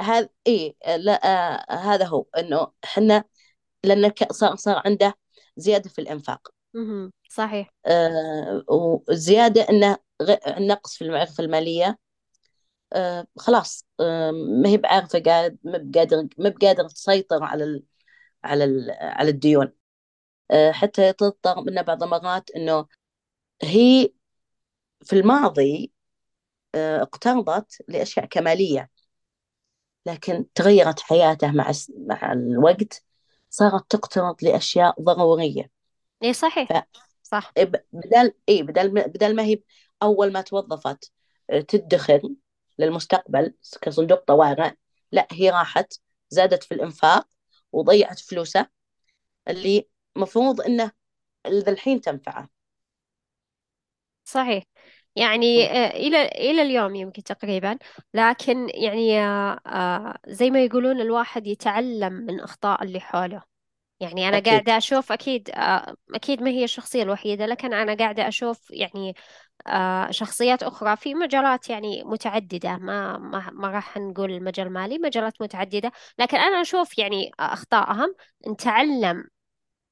هذا 0.00 0.28
إيه 0.46 0.74
لا 0.96 1.20
آه 1.24 1.74
هذا 1.74 2.06
هو 2.06 2.26
إنه 2.38 2.72
إحنا 2.84 3.24
لأن 3.84 4.08
ك- 4.08 4.32
صار 4.32 4.56
صار 4.56 4.82
عنده 4.86 5.14
زيادة 5.56 5.90
في 5.90 6.00
الإنفاق. 6.00 6.48
صحيح. 7.28 7.70
آه 7.86 8.64
وزيادة 9.08 9.62
إنه 9.62 9.96
غ- 10.22 10.58
نقص 10.58 10.96
في 10.96 11.04
المعرفة 11.04 11.44
المالية. 11.44 11.98
آه 12.92 13.26
خلاص 13.38 13.86
آه 14.00 14.30
ما 14.30 14.68
هي 14.68 14.76
بعارفة 14.76 15.18
قاعد 15.20 15.58
ما 15.64 15.78
بقادر 15.82 16.28
ما 16.38 16.48
بقادر 16.48 16.88
تسيطر 16.88 17.42
على 17.44 17.64
ال 17.64 17.82
على 18.44 18.64
ال 18.64 18.90
على 19.00 19.30
الديون. 19.30 19.72
آه 20.50 20.72
حتى 20.72 21.12
تضطر 21.12 21.60
منها 21.62 21.82
بعض 21.82 22.02
المرات 22.02 22.50
إنه 22.50 22.86
هي 23.62 24.12
في 25.04 25.12
الماضي 25.20 25.92
اقترضت 26.76 27.82
لأشياء 27.88 28.26
كمالية 28.26 28.90
لكن 30.06 30.46
تغيرت 30.54 31.00
حياته 31.00 31.50
مع 31.52 31.72
مع 32.08 32.32
الوقت. 32.32 33.04
صارت 33.52 33.90
تقترض 33.90 34.36
لأشياء 34.44 35.02
ضرورية. 35.02 35.70
إيه 36.22 36.32
صحيح. 36.32 36.68
صح. 37.22 37.52
إيه، 37.56 37.64
بدل 37.92 38.32
اي 38.48 38.62
بدل 38.62 38.94
ما 38.94 39.06
بدل 39.06 39.36
ما 39.36 39.42
هي 39.42 39.58
أول 40.02 40.32
ما 40.32 40.40
توظفت 40.40 41.12
آه، 41.50 41.60
تدخر 41.60 42.20
للمستقبل 42.78 43.54
كصندوق 43.82 44.24
طوارئ 44.24 44.72
لا 45.12 45.28
هي 45.32 45.50
راحت 45.50 45.94
زادت 46.30 46.64
في 46.64 46.74
الإنفاق 46.74 47.28
وضيعت 47.72 48.18
فلوسها 48.20 48.70
اللي 49.48 49.88
مفروض 50.16 50.60
إنه 50.60 50.92
اللي 51.46 51.70
الحين 51.70 52.00
تنفعه. 52.00 52.48
صحيح. 54.24 54.64
يعني 55.16 55.66
آه، 55.66 55.90
إلى 55.90 56.24
إلى 56.26 56.62
اليوم 56.62 56.94
يمكن 56.94 57.22
تقريبا. 57.22 57.78
لكن 58.14 58.68
يعني 58.74 59.20
آه، 59.20 59.60
آه، 59.66 60.18
زي 60.28 60.50
ما 60.50 60.64
يقولون 60.64 61.00
الواحد 61.00 61.46
يتعلم 61.46 62.12
من 62.12 62.40
أخطاء 62.40 62.82
اللي 62.84 63.00
حوله. 63.00 63.42
يعني 64.00 64.28
أنا 64.28 64.36
أكيد. 64.38 64.52
قاعدة 64.52 64.76
أشوف 64.76 65.12
أكيد 65.12 65.50
أكيد 66.14 66.42
ما 66.42 66.50
هي 66.50 66.64
الشخصية 66.64 67.02
الوحيدة 67.02 67.46
لكن 67.46 67.72
أنا 67.74 67.94
قاعدة 67.94 68.28
أشوف 68.28 68.70
يعني 68.70 69.14
شخصيات 70.10 70.62
أخرى 70.62 70.96
في 70.96 71.14
مجالات 71.14 71.70
يعني 71.70 72.04
متعددة. 72.04 72.76
ما 72.76 73.18
ما 73.18 73.50
ما 73.52 73.68
راح 73.70 73.96
نقول 73.98 74.30
المجال 74.32 74.66
المالي 74.66 74.98
مجالات 74.98 75.42
متعددة. 75.42 75.92
لكن 76.18 76.36
أنا 76.36 76.60
أشوف 76.60 76.98
يعني 76.98 77.30
أخطائهم 77.40 78.14
نتعلم 78.48 79.24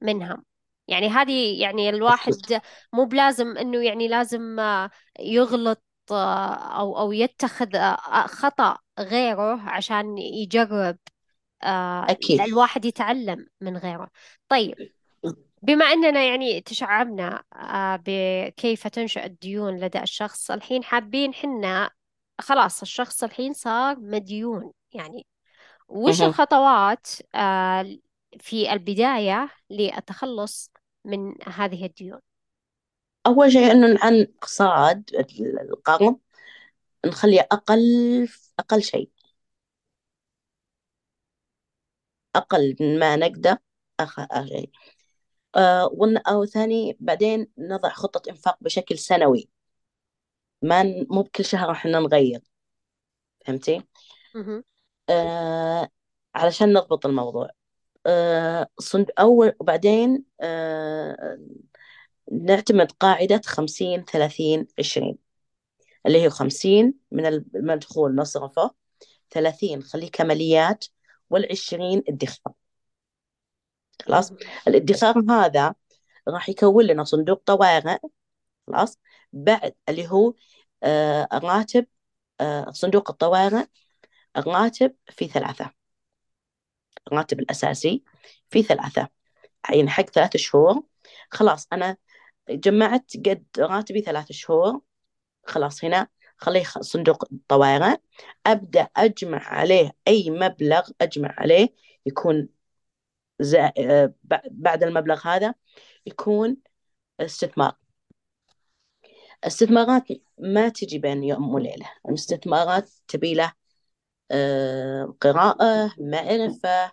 منهم. 0.03 0.45
يعني 0.90 1.09
هذه 1.09 1.61
يعني 1.61 1.88
الواحد 1.88 2.61
مو 2.92 3.04
بلازم 3.04 3.56
إنه 3.56 3.85
يعني 3.85 4.09
لازم 4.09 4.61
آه، 4.61 4.90
يغلط 5.20 5.82
آه، 6.11 6.54
أو 6.54 6.99
أو 6.99 7.12
يتخذ 7.12 7.76
آه، 7.76 8.26
خطأ 8.26 8.78
غيره 8.99 9.61
عشان 9.61 10.18
يجرب 10.18 10.99
أكيد. 11.62 12.40
الواحد 12.40 12.85
يتعلم 12.85 13.47
من 13.61 13.76
غيره. 13.76 14.11
طيب 14.49 14.75
بما 15.62 15.85
أننا 15.85 16.25
يعني 16.25 16.61
تشعبنا 16.61 17.42
بكيف 18.06 18.88
تنشأ 18.88 19.25
الديون 19.25 19.76
لدى 19.76 20.02
الشخص 20.02 20.50
الحين 20.50 20.85
حابين 20.85 21.35
حنا 21.35 21.90
خلاص 22.40 22.82
الشخص 22.82 23.25
الحين 23.25 23.52
صار 23.52 23.97
مديون 24.00 24.73
يعني. 24.92 25.26
وش. 25.88 26.23
الخطوات 26.23 27.06
في 28.38 28.73
البداية 28.73 29.50
للتخلص 29.70 30.70
من 31.04 31.35
هذه 31.49 31.87
الديون؟ 31.87 32.21
أول 33.26 33.52
شيء 33.52 33.73
إنه 33.73 33.99
عن 34.02 34.21
اقتصاد 34.23 35.11
القرض 35.40 36.19
نخليه 37.07 37.40
أقل 37.40 38.28
أقل 38.59 38.83
شيء. 38.83 39.11
أقل 42.37 42.76
من 42.80 42.99
ما 42.99 43.16
نقدر 43.16 43.57
أخ 44.00 44.21
شيء. 44.49 44.71
آه 45.57 45.90
أو 46.16 46.45
ثاني 46.45 46.97
بعدين 47.00 47.49
نضع 47.59 47.88
خطة 47.88 48.30
إنفاق 48.30 48.59
بشكل 48.61 48.99
سنوي. 48.99 49.49
ما 50.62 50.83
مو 51.11 51.23
بكل 51.23 51.45
شهر 51.45 51.71
إحنا 51.73 52.00
نغير. 52.00 52.40
فهمتي؟ 53.47 53.83
آه 55.11 55.88
علشان 56.35 56.73
نضبط 56.73 57.07
الموضوع. 57.07 57.50
أول 59.19 59.52
وبعدين 59.61 60.25
آه 60.40 61.38
نعتمد 62.33 62.92
قاعدة 62.92 63.40
خمسين 63.47 64.04
ثلاثين 64.04 64.66
عشرين 64.78 65.19
اللي 66.07 66.23
هي 66.23 66.30
خمسين 66.30 66.95
من 67.12 67.26
المدخول 67.26 68.14
نصرفه 68.14 68.71
ثلاثين 69.30 69.83
خليه 69.83 70.11
كماليات 70.11 70.85
والعشرين 71.30 72.02
ادخار 72.09 72.54
خلاص. 74.07 74.33
الادخار 74.69 75.25
هذا 75.30 75.75
راح 76.28 76.49
يكون 76.49 76.85
لنا 76.87 77.04
صندوق 77.04 77.42
طوارئ 77.47 77.99
خلاص؟ 78.66 78.99
بعد 79.33 79.75
اللي 79.88 80.09
هو 80.09 80.35
آه 80.83 81.28
راتب 81.33 81.87
آه 82.40 82.71
صندوق 82.73 83.11
الطوارئ 83.11 83.66
الراتب 84.37 84.95
في 85.11 85.28
ثلاثة. 85.28 85.79
الراتب 87.09 87.40
الأساسي 87.40 88.04
في 88.50 88.62
ثلاثة 88.62 89.09
يعني 89.71 89.90
حق 89.90 90.11
ثلاثة 90.11 90.38
شهور 90.38 90.83
خلاص 91.30 91.69
أنا 91.73 91.97
جمعت 92.50 93.12
قد 93.26 93.45
راتبي 93.59 94.00
ثلاثة 94.00 94.35
شهور 94.35 94.80
خلاص 95.47 95.85
هنا 95.85 96.09
خليه 96.37 96.64
صندوق 96.64 97.25
طوارئ 97.49 97.97
أبدأ 98.47 98.88
أجمع 98.97 99.38
عليه 99.38 99.92
أي 100.09 100.30
مبلغ 100.30 100.90
أجمع 101.00 101.35
عليه 101.38 101.75
يكون. 102.07 102.49
آه، 103.78 104.14
بعد 104.50 104.83
المبلغ 104.83 105.28
هذا 105.28 105.54
يكون 106.07 106.57
استثمار 107.21 107.73
الاستثمارات 109.45 110.08
ما 110.39 110.69
تجي 110.69 110.99
بين 110.99 111.25
يوم 111.25 111.54
وليلة 111.54 111.91
الاستثمارات 112.08 112.91
تبي 113.08 113.34
له 113.34 113.52
قراءة 115.21 115.95
معرفة 115.99 116.93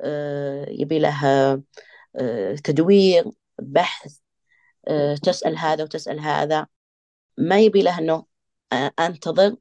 آه، 0.00 0.66
يبي 0.68 0.98
لها 0.98 1.62
آه، 2.16 2.54
تدوير 2.54 3.24
بحث 3.58 4.18
تسأل 5.22 5.58
هذا 5.58 5.84
وتسأل 5.84 6.20
هذا. 6.20 6.66
ما 7.38 7.60
يبي 7.60 7.82
له 7.82 7.98
أنه 7.98 8.24
أنتظر 9.00 9.56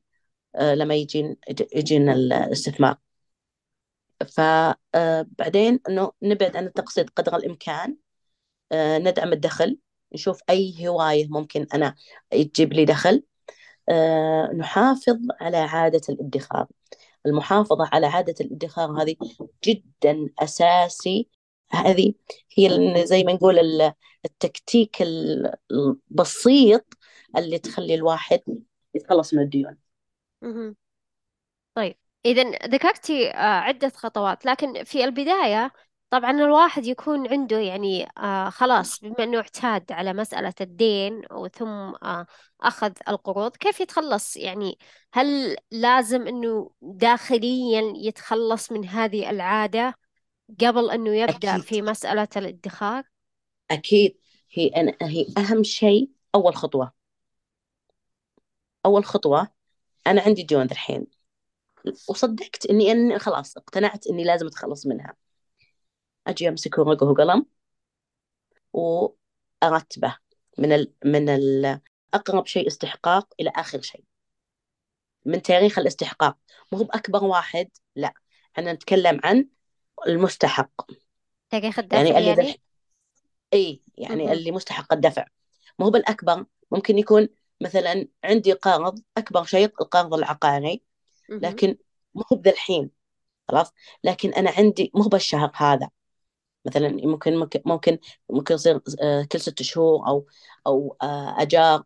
لما 0.61 0.95
يجين 0.95 1.37
يجينا 1.75 2.13
الاستثمار. 2.13 2.97
فبعدين 4.33 5.79
أنه 5.89 6.11
نبعد 6.21 6.57
عن 6.57 6.65
التقسيط 6.65 7.09
قدر 7.09 7.35
الإمكان. 7.35 7.97
ندعم 8.73 9.33
الدخل. 9.33 9.79
نشوف 10.13 10.41
أي 10.49 10.87
هواية 10.87 11.27
ممكن 11.27 11.67
أنا 11.73 11.95
تجيب 12.31 12.73
لي 12.73 12.85
دخل. 12.85 13.23
نحافظ 14.57 15.17
على 15.41 15.57
عادة 15.57 16.01
الادخار. 16.09 16.67
المحافظة 17.25 17.89
على 17.93 18.07
عادة 18.07 18.35
الادخار 18.41 19.01
هذه 19.01 19.15
جدا 19.65 20.29
أساسي. 20.39 21.29
هذه 21.71 22.13
هي 22.57 22.69
زي 23.05 23.23
ما 23.23 23.33
نقول 23.33 23.59
التكتيك 24.25 24.97
البسيط 25.71 26.85
اللي 27.37 27.59
تخلي 27.59 27.95
الواحد 27.95 28.41
يتخلص 28.95 29.33
من 29.33 29.41
الديون. 29.41 29.77
طيب 31.75 31.95
إذا 32.25 32.43
ذكرتي 32.67 33.29
آه، 33.31 33.59
عدة 33.59 33.89
خطوات 33.89 34.45
لكن 34.45 34.83
في 34.83 35.03
البداية 35.03 35.71
طبعا 36.09 36.31
الواحد 36.31 36.85
يكون 36.85 37.27
عنده 37.27 37.59
يعني 37.59 38.07
آه، 38.17 38.49
خلاص 38.49 38.99
بما 38.99 39.23
أنه 39.23 39.37
اعتاد 39.37 39.91
على 39.91 40.13
مسألة 40.13 40.53
الدين 40.61 41.21
وثم 41.31 41.67
آه، 41.67 42.25
أخذ 42.61 42.91
القروض 43.07 43.55
كيف 43.55 43.79
يتخلص؟ 43.79 44.37
يعني 44.37 44.77
هل 45.13 45.55
لازم 45.71 46.27
أنه 46.27 46.71
داخليا 46.81 47.93
يتخلص 47.95 48.71
من 48.71 48.85
هذه 48.85 49.29
العادة 49.29 49.95
قبل 50.61 50.89
أنه 50.91 51.15
يبدأ 51.15 51.55
أكيد. 51.55 51.61
في 51.63 51.81
مسألة 51.81 52.27
الادخار؟ 52.37 53.03
أكيد. 53.71 54.17
هي 54.51 54.67
أنا 54.67 54.93
هي 55.01 55.25
أهم 55.37 55.63
شيء 55.63 56.09
أول 56.35 56.55
خطوة. 56.55 56.91
أول 58.85 59.05
خطوة 59.05 59.47
أنا 60.07 60.21
عندي 60.21 60.43
ديون 60.43 60.65
الحين. 60.71 61.07
وصدقت 62.09 62.65
إني 62.65 62.91
أن 62.91 63.19
خلاص 63.19 63.57
اقتنعت 63.57 64.07
إني 64.07 64.23
لازم 64.23 64.47
أتخلص 64.47 64.87
منها. 64.87 65.26
أجي 66.27 66.49
أمسك 66.49 66.77
ورقة 66.77 67.05
وقلم 67.05 67.45
وأرتبه 68.73 70.17
من 70.57 70.71
ال 70.71 70.93
من 71.05 71.29
ال 71.29 71.81
أقرب 72.13 72.45
شيء 72.45 72.67
استحقاق 72.67 73.33
إلى 73.39 73.51
آخر 73.55 73.81
شيء. 73.81 74.03
من 75.25 75.41
تاريخ 75.41 75.79
الاستحقاق. 75.79 76.37
مو 76.71 76.83
بأكبر 76.83 77.23
واحد 77.23 77.69
لا. 77.95 78.13
إحنا 78.57 78.73
نتكلم 78.73 79.21
عن 79.23 79.47
المستحق. 80.07 80.91
تاريخ 81.49 81.79
الدفع 81.79 81.97
يعني 81.97 82.17
اللي 82.17 82.29
يعني؟ 82.29 82.61
إي 83.53 83.81
يعني 83.97 84.23
مهم. 84.23 84.33
اللي 84.33 84.51
مستحق 84.51 84.93
الدفع. 84.93 85.25
مو 85.79 85.89
بالأكبر. 85.89 86.45
ممكن 86.71 86.97
يكون 86.97 87.29
مثلا 87.61 88.07
عندي 88.23 88.53
قرض 88.53 88.99
أكبر 89.17 89.43
شيء 89.43 89.65
القرض 89.65 90.13
العقاري. 90.13 90.81
لكن 91.29 91.77
مو 92.15 92.23
بذا 92.31 92.51
الحين 92.51 92.89
خلاص. 93.47 93.73
لكن 94.03 94.33
أنا 94.33 94.51
عندي 94.57 94.91
مو 94.95 95.03
بالشهر 95.03 95.51
هذا. 95.55 95.89
مثلا 96.67 96.89
ممكن 96.89 97.37
ممكن 97.65 97.99
ممكن 98.29 98.53
يصير 98.53 98.81
آه، 99.01 99.23
كل 99.31 99.39
ست 99.41 99.61
شهور 99.61 100.07
أو 100.07 100.27
أو 100.67 100.97
آه، 101.01 101.41
أجار 101.41 101.83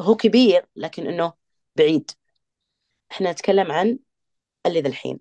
هو 0.00 0.16
كبير 0.16 0.66
لكن 0.76 1.06
إنه 1.06 1.32
بعيد. 1.76 2.10
إحنا 3.12 3.32
نتكلم 3.32 3.72
عن 3.72 3.98
اللي 4.66 4.80
ذا 4.80 4.88
الحين. 4.88 5.20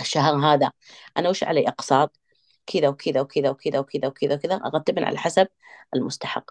الشهر 0.00 0.36
هذا. 0.36 0.72
أنا 1.16 1.28
وش 1.28 1.44
علي 1.44 1.68
أقساط 1.68 2.18
كذا 2.66 2.88
وكذا 2.88 3.20
وكذا 3.20 3.50
وكذا 3.50 3.78
وكذا 3.78 4.08
وكذا 4.08 4.34
وكذا. 4.34 4.54
أرتبن 4.54 5.04
على 5.04 5.18
حسب 5.18 5.48
المستحق. 5.94 6.50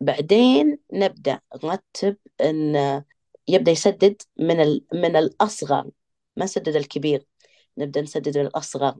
بعدين 0.00 0.78
نبدأ 0.92 1.40
نرتب 1.64 2.16
أن 2.40 3.04
يبدأ 3.48 3.72
يسدد 3.72 4.22
من. 4.38 4.80
من 4.94 5.16
الأصغر. 5.16 5.90
ما 6.36 6.44
نسدد 6.44 6.76
الكبير. 6.76 7.26
نبدأ 7.78 8.00
نسدد 8.00 8.38
من 8.38 8.46
الأصغر. 8.46 8.96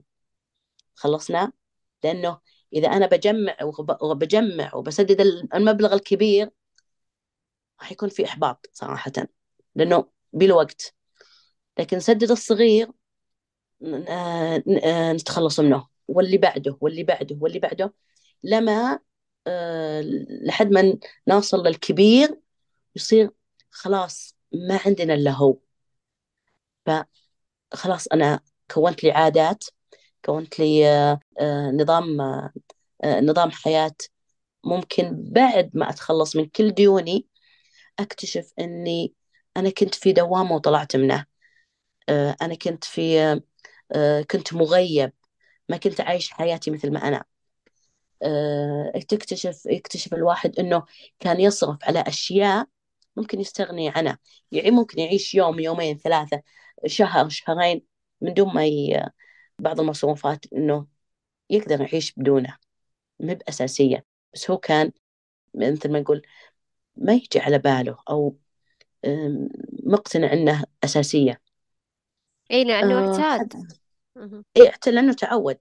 خلصنا؟ 0.95 1.51
لأنه 2.03 2.39
إذا 2.73 2.87
أنا 2.87 3.05
بجمع 3.07 3.57
وبجمع 4.01 4.75
وبسدد 4.75 5.21
المبلغ 5.55 5.93
الكبير 5.93 6.49
راح 7.81 7.91
يكون 7.91 8.09
في 8.09 8.25
إحباط 8.25 8.69
صراحة 8.73 9.11
لأنه 9.75 10.05
بالوقت. 10.33 10.95
لكن 11.79 11.99
سدد 11.99 12.31
الصغير 12.31 12.91
نتخلص 15.13 15.59
منه. 15.59 15.87
واللي 16.07 16.37
بعده 16.37 16.77
واللي 16.81 17.03
بعده 17.03 17.37
واللي 17.41 17.59
بعده 17.59 17.93
لما 18.43 18.99
لحد 20.47 20.71
ما 20.71 20.97
نوصل 21.27 21.67
للكبير 21.67 22.39
يصير 22.95 23.31
خلاص 23.71 24.35
ما 24.53 24.79
عندنا 24.85 25.13
إلا 25.13 25.31
هو. 25.31 25.57
فخلاص 26.85 28.07
أنا 28.07 28.39
كونت 28.71 29.03
لي 29.03 29.11
عادات 29.11 29.63
كونت 30.25 30.59
لي 30.59 30.87
آه، 30.89 31.19
آه، 31.39 31.71
نظام 31.71 32.21
آه، 32.21 32.51
نظام 33.21 33.51
حياة 33.51 33.95
ممكن 34.65 35.23
بعد 35.33 35.71
ما 35.77 35.89
أتخلص 35.89 36.35
من 36.35 36.45
كل 36.49 36.71
ديوني 36.71 37.27
أكتشف 37.99 38.53
أني 38.59 39.15
أنا 39.57 39.69
كنت 39.69 39.95
في 39.95 40.13
دوامة 40.13 40.55
وطلعت 40.55 40.95
منه 40.95 41.25
أنا 42.41 42.55
كنت 42.55 42.83
في 42.83 43.41
كنت 44.31 44.53
مغيب 44.53 45.13
ما 45.69 45.77
كنت 45.77 46.01
عايش 46.01 46.31
حياتي 46.31 46.71
مثل 46.71 46.91
ما 46.93 47.07
أنا 47.07 47.25
تكتشف 49.09 49.65
يكتشف 49.65 50.13
الواحد 50.13 50.59
أنه 50.59 50.83
كان 51.19 51.39
يصرف 51.39 51.77
على 51.83 51.99
أشياء 52.07 52.67
ممكن 53.15 53.39
يستغني 53.41 53.89
عنها 53.89 54.19
يعني 54.51 54.71
ممكن 54.71 54.99
يعيش 54.99 55.35
يوم 55.35 55.59
يومين 55.59 55.97
ثلاثة 55.97 56.41
شهر 56.85 57.29
شهرين 57.29 57.81
من 58.21 58.33
دون 58.33 58.53
ما. 58.55 59.11
بعض 59.63 59.79
المصروفات 59.79 60.45
إنه 60.53 60.87
يقدر 61.51 61.81
يعيش 61.81 62.13
بدونه 62.17 62.57
ما 63.19 63.33
بأساسية. 63.33 64.05
بس 64.33 64.51
هو 64.51 64.57
كان 64.57 64.91
مثل 65.55 65.91
ما 65.93 65.99
نقول 65.99 66.21
ما 66.97 67.13
يجي 67.13 67.39
على 67.39 67.59
باله 67.59 67.97
أو 68.09 68.37
مقتنع 69.83 70.33
إنه 70.33 70.63
أساسية. 70.83 71.41
إي 72.51 72.63
لأنه 72.63 72.95
آه 72.97 73.17
اعتاد. 73.19 73.53
إيه 74.57 74.71
لأنه 74.87 75.13
تعود 75.13 75.57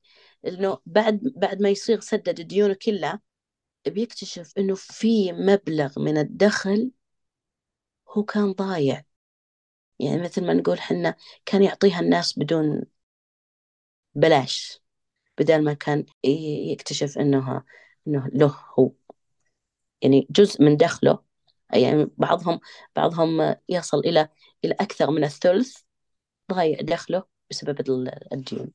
إنه 0.46 0.78
بعد 0.86 1.20
بعد 1.36 1.62
ما 1.62 1.68
يصير 1.68 2.00
سدد 2.00 2.40
ديونه 2.40 2.74
كلها 2.74 3.20
بيكتشف 3.88 4.52
إنه 4.58 4.74
في 4.76 5.32
مبلغ 5.32 6.00
من 6.00 6.18
الدخل 6.18 6.90
هو 8.08 8.22
كان 8.24 8.52
ضايع. 8.52 9.04
يعني 10.00 10.22
مثل 10.22 10.46
ما 10.46 10.54
نقول 10.54 10.80
حنا 10.80 11.16
كان 11.46 11.62
يعطيها 11.62 12.00
الناس 12.00 12.38
بدون 12.38 12.82
بلاش. 14.14 14.80
بدل 15.38 15.64
ما 15.64 15.72
كان 15.72 16.06
يكتشف 16.24 17.18
انه 17.18 17.62
إنه 18.06 18.28
له 18.34 18.56
هو. 18.78 18.92
يعني 20.02 20.26
جزء 20.30 20.62
من 20.62 20.76
دخله. 20.76 21.18
يعني 21.72 22.10
بعضهم 22.16 22.60
بعضهم 22.96 23.56
يصل 23.68 23.98
إلى 23.98 24.28
إلى 24.64 24.74
أكثر 24.80 25.10
من 25.10 25.24
الثلث 25.24 25.76
ضايع 26.52 26.80
دخله 26.80 27.22
بسبب 27.50 27.80
الديون 28.32 28.72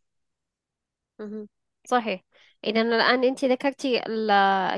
صحيح. 1.88 2.23
إذا 2.63 2.82
الآن 2.82 3.23
أنت 3.23 3.45
ذكرتي 3.45 4.02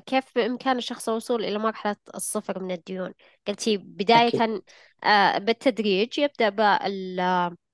كيف 0.06 0.36
بإمكان 0.36 0.78
الشخص 0.78 1.10
الوصول 1.10 1.46
إلى 1.46 1.58
مرحلة 1.58 1.96
الصفر 2.16 2.64
من 2.64 2.72
الديون. 2.72 3.14
قلتي 3.48 3.78
بداية 3.78 4.28
أكيد. 4.28 4.62
آه، 5.04 5.38
بالتدريج 5.38 6.20
يبدأ 6.20 6.50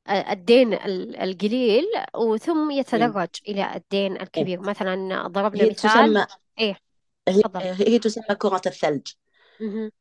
بالدين 0.07 0.73
القليل 1.23 1.85
وثم 2.15 2.71
يتدرج 2.71 3.29
إلى 3.47 3.75
الدين 3.75 4.21
الكبير. 4.21 4.59
إيه. 4.59 4.69
مثلا 4.69 5.27
ضربنا 5.27 5.63
هي 5.63 5.69
مثال. 5.69 5.89
تسمى 5.91 6.25
إيه 6.59 6.79
هي, 7.27 7.41
تفضل. 7.41 7.61
هي 7.61 7.99
تسمى 7.99 8.35
كرة 8.35 8.61
الثلج. 8.65 9.07
مهم. 9.59 9.91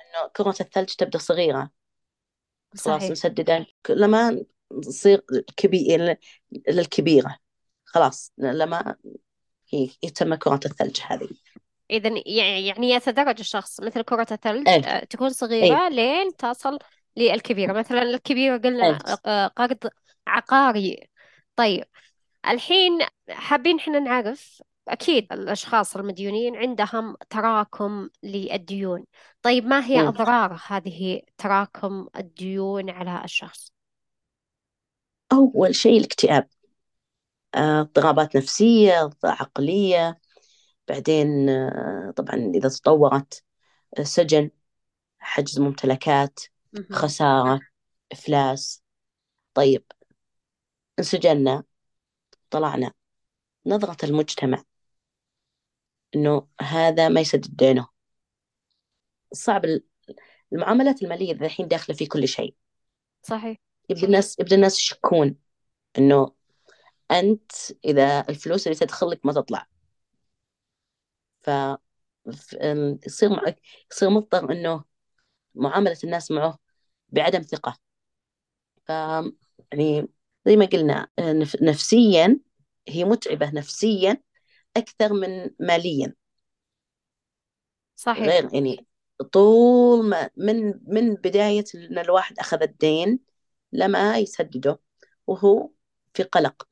إنه 0.00 0.28
كرة 0.36 0.56
الثلج 0.60 0.88
تبدأ 0.88 1.18
صغيرة. 1.18 1.70
خلاص 2.70 2.84
صحيح. 2.84 3.10
مسددة 3.10 3.66
لما 3.88 4.44
تصير 4.82 5.24
كبير 5.56 6.16
للكبيرة. 6.68 7.36
خلاص. 7.84 8.32
لما 8.38 8.96
هي 9.72 9.90
يتم 10.02 10.34
كرة 10.34 10.60
الثلج 10.64 11.00
هذه. 11.06 11.28
إذا 11.90 12.12
يعني 12.26 12.90
يتدرج 12.90 13.38
الشخص. 13.38 13.80
مثل 13.80 14.02
كرة 14.02 14.26
الثلج 14.32 14.68
إيه. 14.68 14.84
آه، 14.84 15.04
تكون 15.04 15.26
إيه. 15.26 15.34
صغيرة 15.34 15.88
لين 15.88 16.36
تصل 16.36 16.78
للكبيرة 17.16 17.72
مثلا 17.72 18.02
الكبيرة 18.02 18.56
قلنا 18.58 18.86
إيه 18.86 19.16
آه، 19.26 19.46
قرض 19.46 19.78
عقاري 20.26 21.08
طيب 21.56 21.84
الحين 22.48 22.98
حابين 23.30 23.78
إحنا 23.78 23.98
نعرف 23.98 24.62
أكيد 24.88 25.32
الأشخاص 25.32 25.96
المديونين 25.96 26.56
عندهم 26.56 27.16
تراكم 27.30 28.08
للديون 28.22 29.04
طيب 29.42 29.64
ما 29.66 29.84
هي 29.84 30.02
مم. 30.02 30.08
أضرار 30.08 30.60
هذه 30.66 31.22
تراكم 31.38 32.08
الديون 32.16 32.90
على 32.90 33.24
الشخص؟ 33.24 33.72
أول 35.32 35.74
شيء 35.74 35.98
الاكتئاب 35.98 36.48
آه، 37.54 37.80
اضطرابات 37.80 38.36
نفسية 38.36 39.10
عقلية 39.24 40.18
بعدين 40.88 41.48
آه، 41.48 42.12
طبعا 42.16 42.52
إذا 42.54 42.68
تطورت 42.68 43.44
سجن 44.02 44.50
حجز 45.18 45.60
ممتلكات. 45.60 46.40
خسارة 46.92 47.60
إفلاس. 48.12 48.82
طيب 49.54 49.84
انسجننا 50.98 51.64
طلعنا. 52.50 52.92
نظرة 53.66 54.04
المجتمع 54.04 54.62
إنه 56.14 56.48
هذا 56.60 57.08
ما 57.08 57.20
يسدد 57.20 57.56
دينه 57.56 57.88
صعب 59.32 59.62
المعاملات 60.52 61.02
المالية 61.02 61.32
الحين 61.32 61.68
داخلة 61.68 61.96
في 61.96 62.06
كل 62.06 62.28
شيء. 62.28 62.54
صحيح. 63.22 63.58
يبدأ 63.90 64.06
الناس 64.06 64.38
يبدأ 64.38 64.56
الناس 64.56 64.78
يشكون 64.80 65.36
إنه 65.98 66.34
أنت 67.10 67.52
إذا 67.84 68.28
الفلوس 68.28 68.66
اللي 68.66 68.78
تدخل 68.78 69.10
لك 69.10 69.26
ما 69.26 69.32
تطلع. 69.32 69.66
ف 71.40 71.50
يصير 73.06 73.28
معك 73.30 73.60
يصير 73.92 74.10
مضطر 74.10 74.52
إنه 74.52 74.84
معاملة 75.54 75.98
الناس 76.04 76.30
معه 76.30 76.58
بعدم 77.08 77.42
ثقة. 77.42 77.78
ف 78.86 78.88
يعني 79.72 80.08
زي 80.46 80.56
ما 80.56 80.66
قلنا 80.66 81.08
نفسيا 81.62 82.40
هي 82.88 83.04
متعبة 83.04 83.50
نفسيا 83.50 84.22
أكثر 84.76 85.12
من 85.12 85.50
ماليا. 85.60 86.14
صحيح. 87.96 88.26
غير 88.28 88.54
يعني 88.54 88.86
طول 89.32 90.08
ما 90.08 90.30
من 90.36 90.74
من 90.86 91.14
بداية 91.14 91.64
إن 91.74 91.98
الواحد 91.98 92.38
أخذ 92.38 92.62
الدين 92.62 93.20
لما 93.72 94.18
يسدده 94.18 94.80
وهو 95.26 95.70
في 96.14 96.22
قلق. 96.22 96.68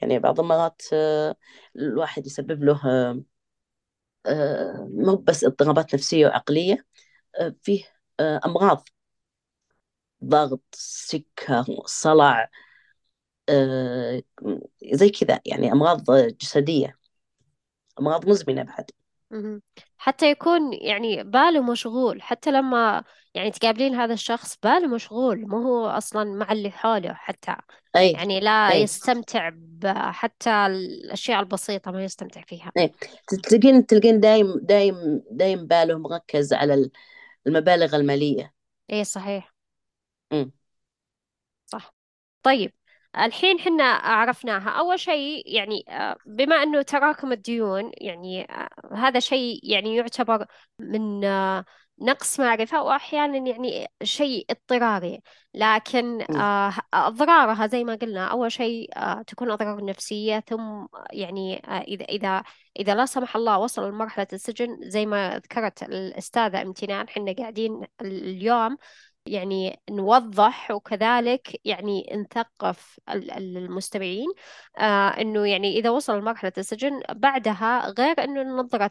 يعني 0.00 0.18
بعض 0.18 0.40
المرات 0.40 0.82
آه، 0.92 1.36
الواحد 1.76 2.26
يسبب 2.26 2.64
له 2.64 2.80
آه، 2.86 3.22
آه، 4.26 4.88
مو 4.90 5.16
بس 5.16 5.44
اضطرابات 5.44 5.94
نفسية 5.94 6.26
وعقلية 6.26 6.86
فيه 7.62 7.84
أمراض 8.20 8.88
ضغط 10.24 10.62
سكر 10.72 11.64
صلع 11.86 12.50
زي 14.92 15.08
كذا 15.10 15.40
يعني 15.46 15.72
أمراض 15.72 16.10
جسدية 16.10 16.98
أمراض 18.00 18.28
مزمنة 18.28 18.62
بعد. 18.62 18.90
حتى 19.98 20.30
يكون 20.30 20.72
يعني 20.72 21.24
باله 21.24 21.62
مشغول 21.62 22.22
حتى 22.22 22.50
لما 22.50 23.04
يعني 23.34 23.50
تقابلين 23.50 23.94
هذا 23.94 24.14
الشخص 24.14 24.56
باله 24.62 24.86
مشغول 24.86 25.48
مو 25.48 25.58
هو 25.58 25.86
أصلا 25.86 26.24
مع 26.24 26.52
اللي 26.52 26.70
حوله 26.70 27.14
حتى. 27.14 27.56
أي 27.96 28.12
يعني 28.12 28.40
لا 28.40 28.72
أي. 28.72 28.82
يستمتع 28.82 29.50
حتى 29.86 30.50
الأشياء 30.50 31.40
البسيطة 31.40 31.90
ما 31.90 32.04
يستمتع 32.04 32.40
فيها. 32.40 32.72
أي. 32.78 32.92
تلقين 33.42 33.86
تلقين 33.86 34.20
دايم 34.20 34.58
دايم 34.62 35.22
دايم 35.30 35.66
باله 35.66 35.98
مركز 35.98 36.52
على 36.52 36.90
المبالغ 37.46 37.96
المالية. 37.96 38.52
إيه 38.90 39.02
صحيح. 39.02 39.54
م. 40.32 40.50
صح. 41.66 41.94
طيب 42.42 42.72
الحين 43.18 43.58
حنا 43.60 43.84
عرفناها. 43.84 44.70
أول 44.70 45.00
شيء 45.00 45.54
يعني 45.56 45.84
بما 46.26 46.56
أنه 46.62 46.82
تراكم 46.82 47.32
الديون 47.32 47.92
يعني 48.00 48.44
آه، 48.52 48.68
هذا 48.92 49.20
شيء 49.20 49.60
يعني 49.62 49.96
يعتبر 49.96 50.46
من 50.78 51.24
آه، 51.24 51.64
نقص 52.00 52.40
معرفة 52.40 52.82
وأحيانا 52.82 53.38
يعني 53.50 53.88
شيء 54.02 54.46
اضطراري 54.50 55.22
لكن. 55.54 56.22
آه، 56.36 56.74
أضرارها 56.94 57.66
زي 57.66 57.84
ما 57.84 57.94
قلنا 57.94 58.26
أول 58.26 58.52
شيء 58.52 58.90
آه، 58.96 59.22
تكون 59.22 59.50
أضرار 59.50 59.84
نفسية 59.84 60.40
ثم 60.48 60.86
يعني 61.12 61.62
آه، 61.68 61.80
إذا 61.80 62.04
إذا 62.04 62.42
إذا 62.78 62.94
لا 62.94 63.06
سمح 63.06 63.36
الله 63.36 63.58
وصل 63.58 63.88
لمرحلة 63.88 64.26
السجن 64.32 64.78
زي 64.82 65.06
ما 65.06 65.38
ذكرت 65.38 65.82
الأستاذة 65.82 66.62
أمتنان 66.62 67.08
حنا 67.08 67.32
قاعدين 67.32 67.82
اليوم 68.00 68.76
يعني 69.26 69.80
نوضح 69.90 70.70
وكذلك 70.70 71.60
يعني 71.64 72.10
نثقف 72.16 73.00
المستمعين. 73.08 74.26
آه 74.78 75.08
إنه 75.08 75.46
يعني 75.48 75.78
إذا 75.78 75.90
وصل 75.90 76.18
لمرحلة 76.18 76.52
السجن 76.58 77.00
بعدها 77.12 77.88
غير 77.98 78.24
إنه 78.24 78.42
نظرة 78.42 78.90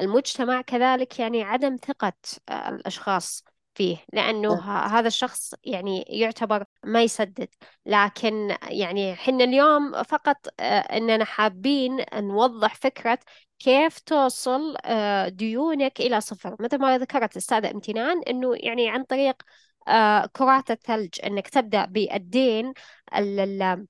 المجتمع 0.00 0.60
كذلك 0.60 1.18
يعني 1.20 1.42
عدم 1.42 1.76
ثقة 1.76 2.12
آه، 2.48 2.68
الأشخاص 2.68 3.44
فيه 3.74 3.96
لأنه 4.12 4.54
ه- 4.54 4.86
هذا 4.98 5.06
الشخص 5.08 5.54
يعني 5.64 6.02
يعتبر 6.08 6.64
ما 6.84 7.02
يسدد. 7.02 7.48
لكن 7.86 8.56
يعني 8.62 9.14
حنا 9.16 9.44
اليوم 9.44 10.02
فقط 10.02 10.36
آه، 10.60 10.78
إننا 10.78 11.24
حابين 11.24 12.04
نوضح 12.14 12.74
فكرة 12.74 13.18
كيف 13.58 13.98
توصل 13.98 14.76
آه، 14.84 15.28
ديونك 15.28 16.00
إلى 16.00 16.20
صفر؟ 16.20 16.56
مثل 16.60 16.78
ما 16.78 16.98
ذكرت 16.98 17.32
الأستاذة 17.32 17.70
امتنان 17.70 18.22
إنه 18.22 18.54
يعني 18.56 18.90
عن 18.90 19.04
طريق 19.04 19.42
آه، 19.88 20.26
كرات 20.26 20.70
الثلج 20.70 21.08
إنك 21.24 21.48
تبدأ 21.48 21.84
بالدين 21.84 22.72
ال- 23.16 23.40
ال- 23.40 23.86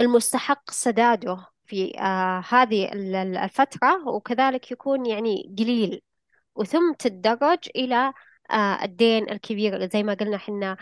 المستحق 0.00 0.70
سداده 0.70 1.46
في 1.66 1.98
آه، 2.00 2.44
هذه 2.48 2.92
ال- 2.92 3.14
ال- 3.14 3.36
الفترة 3.36 4.08
وكذلك 4.08 4.70
يكون 4.70 5.06
يعني 5.06 5.54
قليل. 5.58 6.02
وثم 6.56 6.92
تتدرج 6.92 7.58
إلى 7.76 8.12
الدين 8.82 9.30
الكبير 9.30 9.88
زي 9.88 10.02
ما 10.02 10.14
قلنا 10.14 10.38
حنا 10.38 10.76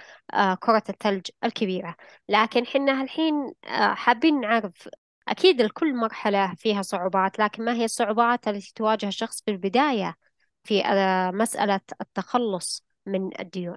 كرة 0.60 0.82
الثلج 0.88 1.26
الكبيرة. 1.44 1.96
لكن 2.28 2.66
حنا 2.66 3.02
الحين 3.02 3.52
حابين 3.94 4.40
نعرف 4.40 4.88
أكيد 5.28 5.62
لكل 5.62 5.94
مرحلة 5.96 6.54
فيها 6.54 6.82
صعوبات 6.82 7.38
لكن 7.38 7.64
ما 7.64 7.74
هي 7.74 7.84
الصعوبات 7.84 8.48
التي 8.48 8.72
تواجه 8.74 9.08
الشخص 9.08 9.42
في 9.42 9.50
البداية 9.50 10.16
في 10.64 10.84
آه، 10.86 11.30
مسألة 11.30 11.80
التخلص 12.00 12.84
من 13.06 13.40
الديون؟ 13.40 13.76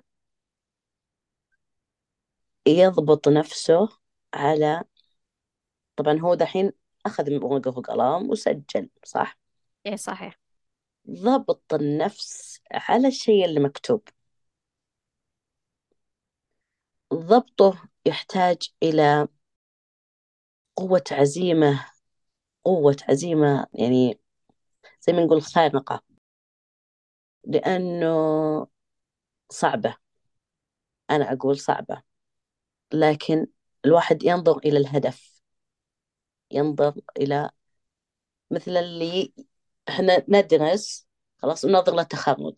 يضبط 2.68 3.28
نفسه 3.28 3.90
على 4.34 4.84
طبعا 5.96 6.20
هو 6.20 6.34
دحين 6.36 6.72
أخذ 7.06 7.44
ورقة 7.44 7.78
وقلم 7.78 8.30
وسجل 8.30 8.90
صح؟ 9.04 9.38
إيه 9.86 9.96
صحيح. 9.96 10.40
ضبط 11.10 11.74
النفس 11.74 12.60
على 12.72 13.08
الشيء 13.08 13.46
اللي 13.46 13.60
مكتوب. 13.60 14.02
ضبطه 17.14 17.90
يحتاج 18.06 18.58
إلى 18.84 19.28
قوة 20.76 21.04
عزيمة 21.12 21.86
قوة 22.66 22.98
عزيمة 23.10 23.68
يعني 23.74 24.20
زي 25.02 25.14
ما 25.14 25.26
نقول 25.26 25.42
خارقة 25.44 26.04
لأنه 27.44 28.68
صعبة. 29.50 29.96
أنا 31.10 31.34
أقول 31.34 31.60
صعبة 31.60 32.02
لكن 32.94 33.48
الواحد 33.86 34.24
ينظر 34.24 34.58
إلى 34.58 34.78
الهدف 34.80 35.42
ينظر 36.52 36.94
إلى 37.18 37.50
مثل 38.52 38.72
اللي 38.78 39.34
إحنا 39.90 40.26
ندرس 40.30 41.08
خلاص 41.38 41.66
وننظر 41.66 41.96
للتخرج. 41.96 42.56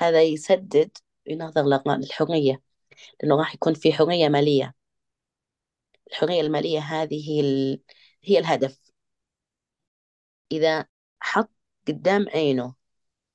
هذا 0.00 0.22
يسدد 0.22 0.90
ينظر 1.26 1.62
للحرية 1.96 2.62
لأنه 3.22 3.36
راح 3.38 3.54
يكون 3.54 3.74
في 3.74 3.92
حرية 3.92 4.28
مالية. 4.28 4.74
الحرية 6.08 6.40
المالية 6.40 6.78
هذه 6.80 7.30
هي 7.30 7.40
ال... 7.40 7.80
هي 8.24 8.38
الهدف. 8.38 8.80
إذا 10.52 10.86
حط 11.20 11.50
قدام 11.88 12.28
عينه 12.28 12.74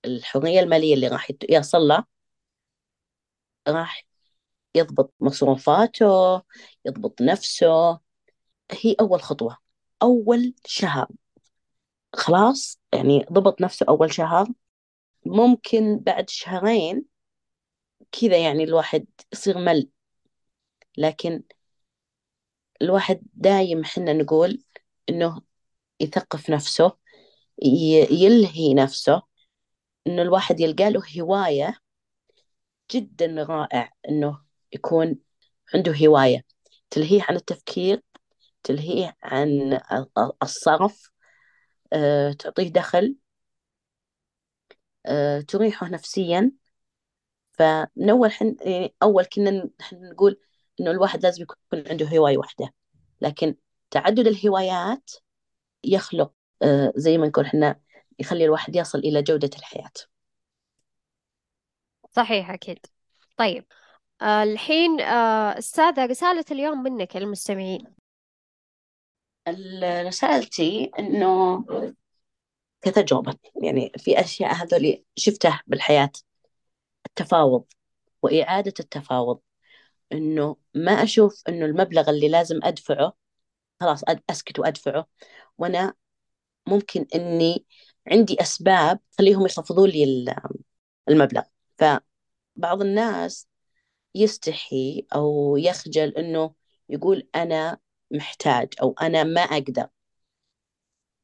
الحرية 0.05 0.59
المالية 0.59 0.93
اللي 0.95 1.07
راح 1.07 1.31
يصل 1.49 1.81
لها 1.81 2.07
راح 3.67 4.05
يضبط 4.75 5.13
مصروفاته 5.19 6.41
يضبط 6.85 7.21
نفسه. 7.21 7.99
هي 8.71 8.95
أول 8.99 9.21
خطوة 9.21 9.57
أول 10.01 10.55
شهر. 10.65 11.07
خلاص؟ 12.13 12.79
يعني 12.93 13.25
ضبط 13.31 13.61
نفسه 13.61 13.85
أول 13.89 14.13
شهر. 14.13 14.47
ممكن 15.25 15.99
بعد 15.99 16.29
شهرين 16.29 17.05
كذا 18.11 18.37
يعني 18.43 18.63
الواحد 18.63 19.05
يصير 19.33 19.57
مل. 19.57 19.89
لكن 20.97 21.43
الواحد 22.81 23.21
دايم 23.33 23.83
حنا 23.83 24.13
نقول 24.13 24.63
إنه 25.09 25.41
يثقف 25.99 26.49
نفسه 26.49 26.97
يلهي 28.11 28.73
نفسه 28.73 29.21
إنه 30.07 30.21
الواحد 30.21 30.59
يلقى 30.59 30.91
له 30.91 31.03
هواية 31.19 31.77
جدا 32.91 33.25
رائع 33.49 33.91
إنه 34.09 34.41
يكون 34.73 35.19
عنده 35.73 35.93
هواية. 36.05 36.45
تلهيه 36.89 37.21
عن 37.29 37.35
التفكير 37.35 38.01
تلهيه 38.63 39.15
عن 39.23 39.79
الصرف 40.43 41.09
أه، 41.93 42.31
تعطيه 42.33 42.69
دخل 42.69 43.15
أه، 45.05 45.41
تريحه 45.41 45.87
نفسيا. 45.89 46.51
فمن 47.53 48.09
أول 48.09 48.31
حن 48.31 48.55
يعني 48.61 48.95
أول 49.03 49.25
كنا 49.25 49.69
نقول 49.93 50.39
إنه 50.79 50.91
الواحد 50.91 51.23
لازم 51.23 51.43
يكون 51.43 51.57
عنده 51.89 52.05
هواية 52.05 52.37
واحدة. 52.37 52.73
لكن 53.21 53.55
تعدد 53.91 54.27
الهوايات 54.27 55.11
يخلق 55.83 56.31
أه، 56.61 56.93
زي 56.95 57.17
ما 57.17 57.27
نقول 57.27 57.45
إحنا 57.45 57.79
يخلي 58.19 58.45
الواحد 58.45 58.75
يصل 58.75 58.99
إلى 58.99 59.21
جودة 59.21 59.49
الحياة. 59.57 59.91
صحيح 62.11 62.51
أكيد. 62.51 62.79
طيب 63.37 63.65
آه، 64.21 64.43
الحين 64.43 65.01
آه، 65.01 65.57
أستاذة 65.59 66.05
رسالة 66.05 66.45
اليوم 66.51 66.83
منك 66.83 67.15
للمستمعين. 67.15 67.87
ال- 69.47 70.05
رسالتي 70.05 70.91
إنه 70.99 71.65
كتجربة. 72.81 73.35
يعني 73.63 73.91
في 73.97 74.19
أشياء 74.19 74.53
هذول 74.53 75.03
شفتها 75.15 75.63
بالحياة. 75.67 76.11
التفاوض 77.05 77.65
وإعادة 78.23 78.73
التفاوض. 78.79 79.39
إنه 80.13 80.57
ما 80.75 80.91
أشوف 80.91 81.43
إنه 81.49 81.65
المبلغ 81.65 82.09
اللي 82.09 82.29
لازم 82.29 82.59
أدفعه 82.63 83.13
خلاص 83.81 84.03
أسكت 84.29 84.59
وأدفعه. 84.59 85.07
وأنا 85.57 85.93
ممكن 86.67 87.07
إني 87.15 87.65
عندي 88.07 88.41
أسباب 88.41 88.99
تخليهم 89.13 89.45
يخفضوا 89.45 89.87
لي 89.87 90.03
ال- 90.03 90.35
المبلغ. 91.09 91.43
فبعض 91.77 92.81
الناس 92.81 93.47
يستحي 94.15 95.07
أو 95.15 95.57
يخجل 95.57 96.09
إنه 96.17 96.55
يقول 96.89 97.29
أنا 97.35 97.79
محتاج 98.11 98.73
أو 98.81 98.95
أنا 99.01 99.23
ما 99.23 99.41
أقدر. 99.41 99.87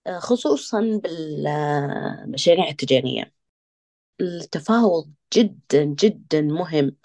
آه، 0.07 0.19
خصوصا 0.19 0.81
بالمشاريع 1.03 2.67
التجارية. 2.69 3.33
التفاوض 4.21 5.13
جدا 5.35 5.83
جدا 5.85 6.41
مهم. 6.41 6.97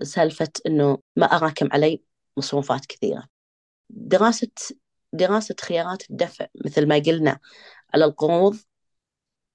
بسالفة 0.00 0.48
إنه 0.66 0.98
ما 1.16 1.26
أراكم 1.26 1.68
علي 1.72 2.02
مصروفات 2.36 2.86
كثيرة. 2.86 3.28
دراسة 3.90 4.48
دراسة 5.12 5.54
خيارات 5.60 6.10
الدفع 6.10 6.46
مثل 6.64 6.88
ما 6.88 6.96
قلنا 6.96 7.38
على 7.94 8.04
القروض 8.04 8.56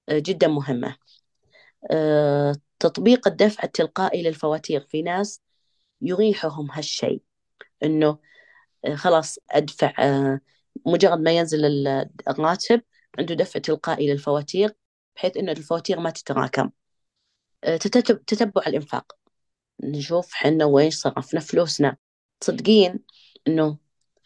آه، 0.09 0.19
جدا 0.19 0.47
مهمة. 0.47 0.95
آه، 1.91 2.55
تطبيق 2.79 3.27
الدفع 3.27 3.63
التلقائي 3.63 4.23
للفواتير 4.23 4.81
في 4.81 5.01
ناس 5.01 5.41
يريحهم 6.01 6.71
هالشيء 6.71 7.21
إنه 7.83 8.17
آه، 8.85 8.95
خلاص 8.95 9.39
أدفع 9.51 9.93
آه، 9.99 10.41
مجرد 10.85 11.19
ما 11.19 11.31
ينزل 11.31 11.65
ال- 11.65 12.09
الراتب 12.27 12.81
عنده 13.19 13.35
دفع 13.35 13.59
تلقائي 13.59 14.11
للفواتير 14.11 14.75
بحيث 15.15 15.37
إنه 15.37 15.51
الفواتير 15.51 15.99
ما 15.99 16.09
تتراكم. 16.09 16.69
تتبع 18.27 18.61
الإنفاق. 18.67 19.20
نشوف 19.83 20.33
حنا 20.33 20.65
وين 20.65 20.89
صرفنا 20.89 21.39
فلوسنا. 21.39 21.97
تصدقين 22.39 22.99
إنه 23.47 23.77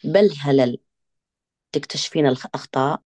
بالهلل 0.03 0.77
تكتشفين 1.71 2.27
الأخطاء 2.27 3.01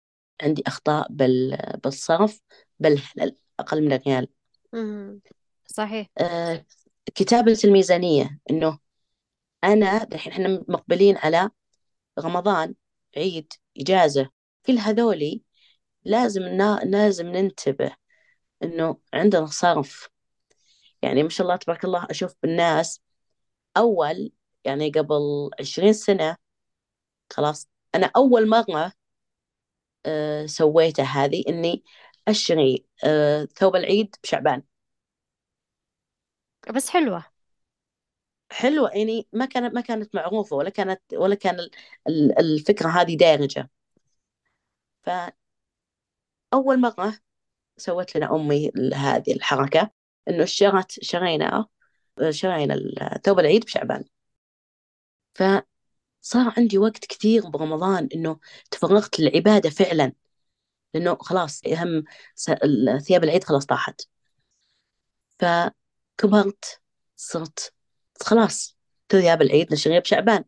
عندي 0.43 0.63
أخطاء 0.67 1.07
بال... 1.11 1.59
بالصرف 1.85 2.41
بالهلل 2.79 3.37
أقل 3.61 3.83
من 3.83 3.93
الريال. 3.93 4.29
صحيح. 5.67 6.09
آه 6.19 6.65
كتابة 7.15 7.59
الميزانية 7.65 8.39
إنه 8.51 8.79
أنا 9.65 10.05
دحين 10.05 10.33
إحنا 10.33 10.65
مقبلين 10.69 11.17
على 11.17 11.51
رمضان 12.19 12.75
عيد 13.17 13.53
إجازة. 13.81 14.31
كل 14.67 14.79
هذولي 14.79 15.43
لازم 16.05 16.43
نا... 16.43 16.81
لازم 16.85 17.27
ننتبه 17.27 17.97
إنه 18.63 18.99
عندنا 19.15 19.47
صرف. 19.47 20.09
يعني 21.05 21.23
ما 21.23 21.29
شاء 21.29 21.47
الله 21.47 21.57
تبارك 21.57 21.85
الله 21.85 22.07
أشوف 22.11 22.37
بالناس 22.43 23.01
أول 23.79 24.33
يعني 24.65 24.91
قبل 24.91 25.51
عشرين 25.61 25.95
سنة 25.95 26.37
خلاص 27.33 27.69
أنا 27.95 28.11
أول 28.17 28.49
مرة 28.49 28.93
أه 30.07 30.47
سويتها 30.47 31.05
هذه 31.05 31.45
إني 31.49 31.85
أشتري 32.29 32.87
أه 33.05 33.45
ثوب 33.45 33.77
العيد 33.77 34.17
بشعبان. 34.23 34.63
بس 36.75 36.91
حلوة. 36.91 37.25
حلوة 38.53 38.91
يعني 38.91 39.29
ما 39.33 39.45
كانت 39.47 39.75
ما 39.75 39.81
كانت 39.81 40.15
معروفة 40.15 40.57
ولا 40.57 40.71
كانت 40.71 41.01
ولا 41.15 41.35
كان 41.35 41.61
ال- 41.61 41.71
ال- 42.09 42.39
الفكرة 42.39 42.89
هذه 42.89 43.17
دارجة. 43.17 43.71
فأول 45.03 45.35
مرة 46.81 47.19
سوت 47.79 48.17
لنا 48.17 48.37
أمي 48.37 48.73
هذه 48.95 49.33
الحركة. 49.35 49.91
إنه 50.29 50.43
اشترت 50.43 51.05
شرينا 51.05 51.67
شرينا 52.31 52.77
ثوب 53.25 53.39
العيد 53.39 53.65
بشعبان. 53.65 54.05
فصار 55.35 56.55
عندي 56.57 56.79
وقت 56.79 57.07
كثير 57.07 57.49
برمضان 57.49 58.09
إنه 58.15 58.39
تفرغت 58.71 59.21
للعبادة 59.21 59.71
فعلا. 59.71 60.13
لأنه 60.95 61.17
خلاص 61.21 61.63
أهم 61.67 62.05
ثياب 63.01 63.25
العيد 63.25 63.45
خلاص 63.45 63.67
طاحت. 63.67 64.01
فكبرت 65.39 66.81
صرت 67.17 67.75
خلاص 68.23 68.77
ثياب 69.09 69.43
العيد 69.43 69.73
نشريها 69.73 69.99
بشعبان. 70.01 70.45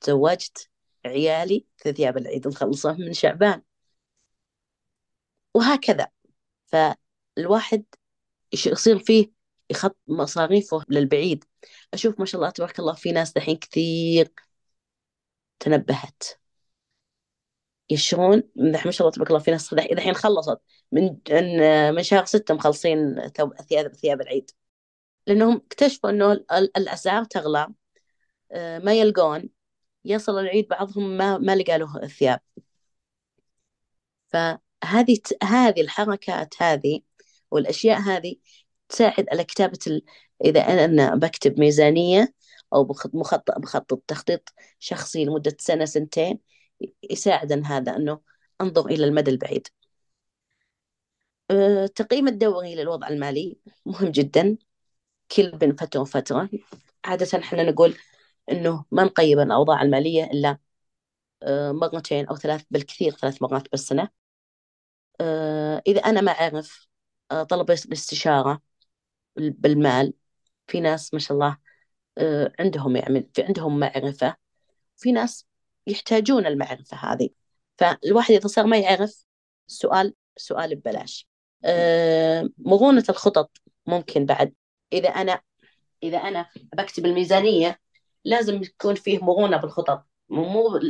تزوجت 0.00 0.70
عيالي 1.06 1.66
ثياب 1.78 2.16
العيد 2.18 2.48
نخلصها 2.48 2.92
من 2.92 3.12
شعبان. 3.12 3.62
وهكذا. 5.54 6.08
فالواحد 6.66 7.84
يصير 8.52 8.98
فيه 8.98 9.30
يخط 9.70 9.96
مصاريفه 10.08 10.82
للبعيد. 10.88 11.44
أشوف 11.94 12.20
ما 12.20 12.26
شاء 12.26 12.40
الله 12.40 12.50
تبارك 12.50 12.78
الله 12.80 12.92
في 12.94 13.12
ناس 13.12 13.32
دحين 13.32 13.56
كثير 13.56 14.32
تنبهت. 15.58 16.22
يشرون 17.90 18.42
ما 18.56 18.90
شاء 18.90 19.06
الله 19.06 19.10
تبارك 19.14 19.30
الله 19.30 19.40
في 19.40 19.50
ناس 19.50 19.74
دحين 19.74 20.14
خلصت. 20.14 20.58
من 20.92 21.16
من 21.94 22.02
شهر 22.02 22.24
ستة 22.24 22.54
مخلصين 22.54 23.28
ثياب 23.68 23.94
ثياب 23.94 24.20
العيد. 24.20 24.50
لأنهم 25.26 25.56
اكتشفوا 25.56 26.10
إنه 26.10 26.32
الأسعار 26.76 27.24
تغلى 27.24 27.68
آه، 28.52 28.78
ما 28.78 28.94
يلقون. 28.94 29.50
يصل 30.06 30.38
العيد 30.38 30.68
بعضهم 30.68 31.16
ما 31.16 31.38
ما 31.38 31.56
لقى 31.56 31.78
له 31.78 31.96
الثياب 32.02 32.40
فهذه 34.28 35.18
هذه 35.42 35.80
الحركات 35.80 36.54
هذه 36.62 37.00
والأشياء 37.50 38.00
هذه 38.00 38.36
تساعد 38.88 39.26
على 39.32 39.44
كتابة 39.44 39.78
ال... 39.86 40.02
إذا 40.44 40.60
أنا 40.60 41.14
بكتب 41.14 41.60
ميزانية 41.60 42.34
أو 42.74 42.84
بخطط 42.84 43.58
بخطط 43.58 44.02
تخطيط 44.08 44.52
شخصي 44.78 45.24
لمدة 45.24 45.56
سنة 45.60 45.84
سنتين 45.84 46.38
يساعدن 47.10 47.64
هذا 47.64 47.96
أنه 47.96 48.20
أنظر 48.60 48.86
إلى 48.86 49.04
المدى 49.04 49.30
البعيد. 49.30 49.68
التقييم 51.50 52.28
أه، 52.28 52.30
الدوري 52.30 52.74
للوضع 52.74 53.08
المالي 53.08 53.58
مهم 53.86 54.10
جدا. 54.10 54.56
كل 55.36 55.50
بين 55.58 55.76
فترة 55.76 56.00
وفترة. 56.00 56.50
عادة 57.04 57.38
إحنا 57.38 57.62
نقول 57.62 57.96
إنه 58.52 58.84
ما 58.90 59.04
نقيم 59.04 59.40
الأوضاع 59.40 59.82
المالية 59.82 60.24
إلا 60.24 60.58
أه، 61.42 61.72
مرتين 61.72 62.26
أو 62.26 62.36
ثلاث 62.36 62.64
بالكثير 62.70 63.12
ثلاث 63.12 63.42
مرات 63.42 63.70
بالسنة. 63.72 64.08
أه، 65.20 65.82
إذا 65.86 66.00
أنا 66.00 66.20
ما 66.20 66.32
أعرف 66.32 66.86
طلب 67.28 67.70
الاستشارة 67.70 68.62
بالمال. 69.36 70.12
في 70.66 70.80
ناس 70.80 71.14
ما 71.14 71.20
شاء 71.20 71.34
الله 71.34 71.56
عندهم 72.60 72.96
يعني 72.96 73.30
في 73.34 73.42
عندهم 73.42 73.78
معرفة. 73.78 74.36
في 74.96 75.12
ناس 75.12 75.46
يحتاجون 75.86 76.46
المعرفة 76.46 76.96
هذه. 76.96 77.28
فالواحد 77.78 78.34
إذا 78.34 78.46
صار 78.48 78.66
ما 78.66 78.78
يعرف 78.78 79.24
السؤال 79.68 80.14
سؤال 80.36 80.76
ببلاش. 80.76 81.28
أه 81.64 82.48
مرونة 82.58 83.04
الخطط 83.08 83.50
ممكن 83.86 84.26
بعد. 84.26 84.54
إذا 84.92 85.08
أنا 85.08 85.40
إذا 86.02 86.18
أنا 86.18 86.46
بكتب 86.76 87.06
الميزانية 87.06 87.80
لازم 88.24 88.62
يكون 88.62 88.94
فيه 88.94 89.24
مرونة 89.24 89.56
بالخطط. 89.56 90.06
مو 90.28 90.80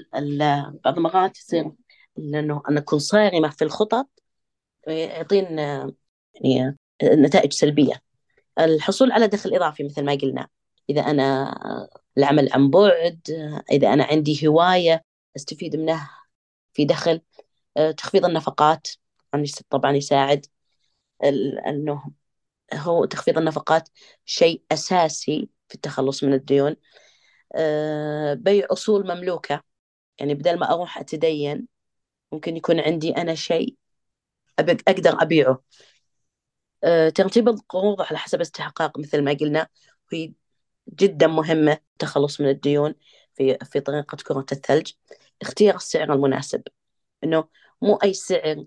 بعض 0.85 0.96
المرات 0.96 1.38
يصير 1.38 1.72
لأنه 2.16 2.62
أنا 2.68 2.81
أكون 2.81 2.99
صارمة 2.99 3.49
في 3.49 3.64
الخطط 3.64 4.09
يعطينا 4.87 5.92
يعني 6.40 6.77
نتائج 7.05 7.53
سلبية. 7.53 8.03
الحصول 8.59 9.12
على 9.12 9.27
دخل 9.27 9.55
إضافي 9.55 9.85
مثل 9.85 10.05
ما 10.05 10.14
قلنا. 10.14 10.49
إذا 10.90 11.01
أنا 11.01 11.55
العمل 12.18 12.53
عن 12.53 12.70
بعد 12.70 13.20
إذا 13.72 13.92
أنا 13.92 14.05
عندي 14.05 14.49
هواية 14.49 15.05
أستفيد 15.37 15.77
منه 15.77 16.11
في 16.72 16.85
دخل 16.85 17.20
تخفيض 17.96 18.25
النفقات 18.25 18.88
طبعا 19.70 19.92
يساعد 19.92 20.46
أنه 21.66 22.11
هو 22.75 23.05
تخفيض 23.05 23.38
النفقات 23.38 23.88
شيء 24.25 24.62
أساسي 24.72 25.49
في 25.68 25.75
التخلص 25.75 26.25
من 26.25 26.33
الديون. 26.35 26.77
بيع 28.35 28.66
أصول 28.70 29.16
مملوكة. 29.16 29.62
يعني 30.18 30.35
بدل 30.35 30.59
ما 30.59 30.72
أروح 30.72 30.99
أتدين 30.99 31.68
ممكن 32.33 32.57
يكون 32.57 32.81
عندي 32.81 33.11
أنا 33.11 33.35
شيء 33.35 33.77
أقدر 34.59 35.22
أبيعه. 35.22 35.62
ترتيب 37.15 37.49
القروض 37.49 38.03
على 38.03 38.19
حسب 38.19 38.41
استحقاق 38.41 38.99
مثل 38.99 39.23
ما 39.25 39.33
قلنا 39.41 39.69
وهي 40.12 40.33
جدا 40.95 41.27
مهمة 41.27 41.73
التخلص 41.93 42.41
من 42.41 42.49
الديون 42.49 42.95
في 43.35 43.59
في 43.65 43.81
طريقة 43.81 44.17
كرة 44.17 44.47
الثلج. 44.53 44.93
اختيار 45.43 45.77
السعر 45.77 46.12
المناسب 46.12 46.62
إنه 47.25 47.49
مو 47.83 47.95
أي 47.97 48.15
سعر 48.15 48.65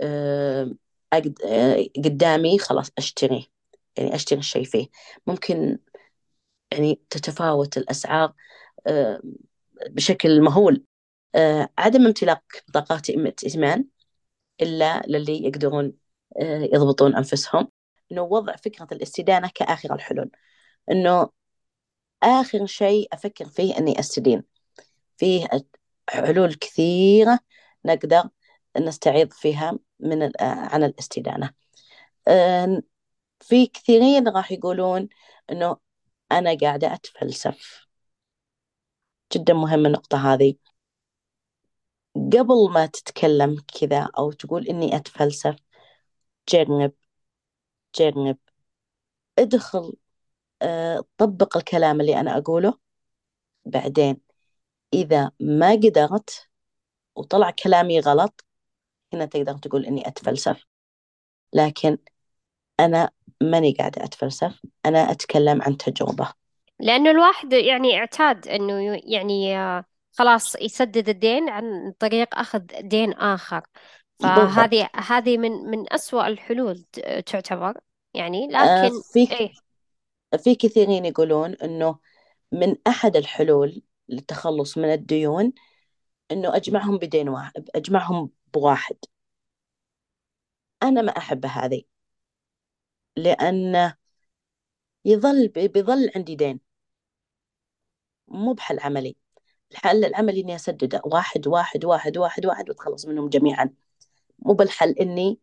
آه، 0.00 0.74
آه، 1.44 1.86
قدامي 2.04 2.58
خلاص 2.58 2.90
أشتريه 2.98 3.42
يعني 3.98 4.14
أشتري 4.14 4.38
الشيء 4.38 4.64
فيه. 4.64 4.86
ممكن 5.26 5.78
يعني 6.72 7.00
تتفاوت 7.10 7.76
الأسعار 7.76 8.32
آه، 8.86 9.20
بشكل 9.90 10.40
مهول. 10.40 10.84
عدم 11.78 12.06
امتلاك 12.06 12.64
بطاقات 12.68 13.10
ائتمان 13.10 13.84
إلا 14.62 15.02
للي 15.08 15.44
يقدرون 15.44 15.92
يضبطون 16.40 17.16
أنفسهم 17.16 17.68
إنه 18.12 18.22
وضع 18.22 18.56
فكرة 18.56 18.88
الاستدانة 18.92 19.50
كآخر 19.54 19.94
الحلول. 19.94 20.30
إنه 20.90 21.30
آخر 22.22 22.66
شيء 22.66 23.08
أفكر 23.12 23.44
فيه 23.44 23.78
إني 23.78 24.00
أستدين. 24.00 24.44
فيه 25.16 25.48
حلول 26.08 26.54
كثيرة 26.54 27.38
نقدر 27.84 28.28
نستعيض 28.78 29.32
فيها 29.32 29.78
من 30.00 30.32
عن 30.40 30.84
الاستدانة. 30.84 31.50
في 33.40 33.66
كثيرين 33.66 34.28
راح 34.28 34.52
يقولون 34.52 35.08
إنه 35.50 35.76
أنا 36.32 36.56
قاعدة 36.62 36.94
أتفلسف. 36.94 37.86
جدا 39.32 39.54
مهم 39.54 39.86
النقطة 39.86 40.32
هذه. 40.32 40.54
قبل 42.14 42.70
ما 42.70 42.86
تتكلم 42.86 43.56
كذا 43.80 44.08
أو 44.18 44.32
تقول 44.32 44.68
إني 44.68 44.96
أتفلسف 44.96 45.56
جرب 46.48 46.92
جرب 47.98 48.38
ادخل 49.38 49.92
أه 50.62 51.04
طبق 51.18 51.56
الكلام 51.56 52.00
اللي 52.00 52.20
أنا 52.20 52.38
أقوله. 52.38 52.78
بعدين 53.64 54.20
إذا 54.94 55.30
ما 55.40 55.72
قدرت 55.72 56.48
وطلع 57.16 57.50
كلامي 57.50 58.00
غلط 58.00 58.44
هنا 59.12 59.24
تقدر 59.26 59.58
تقول 59.58 59.86
إني 59.86 60.08
أتفلسف. 60.08 60.64
لكن 61.52 61.98
أنا 62.80 63.10
ماني 63.42 63.72
قاعدة 63.72 64.04
أتفلسف 64.04 64.60
أنا 64.86 64.98
أتكلم 65.10 65.62
عن 65.62 65.76
تجربة. 65.76 66.32
لأنه 66.80 67.10
الواحد 67.10 67.52
يعني 67.52 67.98
اعتاد 67.98 68.48
إنه 68.48 69.00
يعني 69.04 69.56
خلاص 70.12 70.56
يسدد 70.56 71.08
الدين 71.08 71.48
عن 71.48 71.92
طريق 71.98 72.38
أخذ 72.38 72.60
دين 72.80 73.12
آخر. 73.12 73.62
فهذه 74.22 74.88
هذه 74.94 75.38
من 75.38 75.52
من 75.52 75.92
أسوأ 75.92 76.26
الحلول 76.26 76.84
تعتبر. 77.26 77.80
يعني 78.14 78.56
آه 78.56 78.84
لكن 78.84 79.00
في 79.12 79.32
إيه. 79.32 79.52
في 80.38 80.54
كثيرين 80.54 81.04
يقولون 81.04 81.54
إنه 81.54 81.98
من 82.52 82.76
أحد 82.86 83.16
الحلول 83.16 83.82
للتخلص 84.08 84.78
من 84.78 84.92
الديون 84.92 85.52
إنه 86.30 86.56
أجمعهم 86.56 86.98
بدين 86.98 87.28
واحد 87.28 87.68
أجمعهم 87.74 88.30
بواحد. 88.54 88.96
أنا 90.82 91.02
ما 91.02 91.16
أحب 91.16 91.46
هذه. 91.46 91.82
لأن 93.16 93.92
يظل 95.04 95.48
بيظل 95.48 96.10
عندي 96.16 96.34
دين. 96.36 96.60
مو 98.28 98.52
بحل 98.52 98.80
عملي. 98.80 99.16
الحل 99.72 100.04
العملي 100.04 100.40
إني 100.40 100.54
أسدد 100.54 101.00
واحد 101.04 101.46
واحد 101.46 101.84
واحد 101.84 102.16
واحد 102.16 102.46
واحد 102.46 102.68
وأتخلص 102.68 103.06
منهم 103.06 103.28
جميعا. 103.28 103.70
مو 104.42 104.54
بالحل 104.54 104.90
إني 104.90 105.38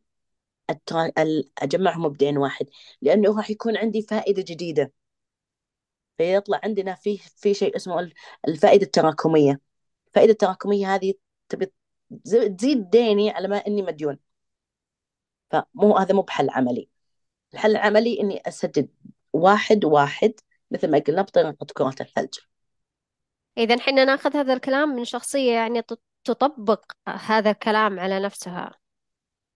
أجمعهم 1.62 2.10
بدين 2.10 2.38
واحد 2.38 2.66
لأنه 3.02 3.38
راح 3.38 3.50
يكون 3.50 3.78
عندي 3.78 4.02
فائدة 4.02 4.44
جديدة. 4.48 4.94
فيطلع 6.18 6.60
عندنا 6.64 6.96
في 6.96 7.18
في 7.18 7.54
شيء 7.54 7.76
اسمه 7.76 8.12
الفائدة 8.48 8.86
التراكمية. 8.86 9.60
الفائدة 10.08 10.32
التراكمية 10.32 10.96
هذه 10.96 11.14
تبي 11.50 11.72
تزيد 12.26 12.90
ديني 12.90 13.30
على 13.30 13.48
ما 13.48 13.58
إني 13.58 13.82
مديون. 13.82 14.20
فمو 15.52 15.98
هذا 15.98 16.16
مو 16.16 16.22
بحل 16.22 16.50
عملي. 16.50 16.90
الحل 17.54 17.72
العملي 17.72 18.20
إني 18.22 18.42
أسدد 18.48 18.90
واحد 19.34 19.86
واحد 19.86 20.34
مثل 20.72 20.92
ما 20.92 21.00
قلنا 21.00 21.22
بطريقة 21.22 21.66
كرة 21.76 21.96
الثلج. 22.02 22.40
إذا 23.58 23.80
حنا 23.80 24.06
ناخذ 24.06 24.38
هذا 24.38 24.54
الكلام 24.54 24.90
من 24.90 25.06
شخصية 25.06 25.52
يعني 25.52 25.82
تطبق 26.24 26.92
هذا 27.08 27.52
الكلام 27.52 28.00
على 28.00 28.20
نفسها. 28.20 28.80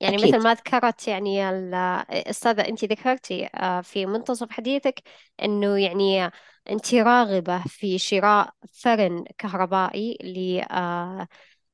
يعني 0.03 0.17
أكيد. 0.17 0.35
مثل 0.35 0.43
ما 0.43 0.53
ذكرت 0.53 1.07
يعني 1.07 1.49
الأستاذة 1.49 2.61
أنت 2.61 2.85
ذكرتي 2.85 3.45
آه، 3.55 3.81
في 3.81 4.05
منتصف 4.05 4.51
حديثك 4.51 5.01
أنه 5.43 5.77
يعني 5.77 6.31
أنت 6.69 6.93
راغبة 6.93 7.63
في 7.67 7.97
شراء 7.97 8.53
فرن 8.73 9.23
كهربائي 9.37 10.17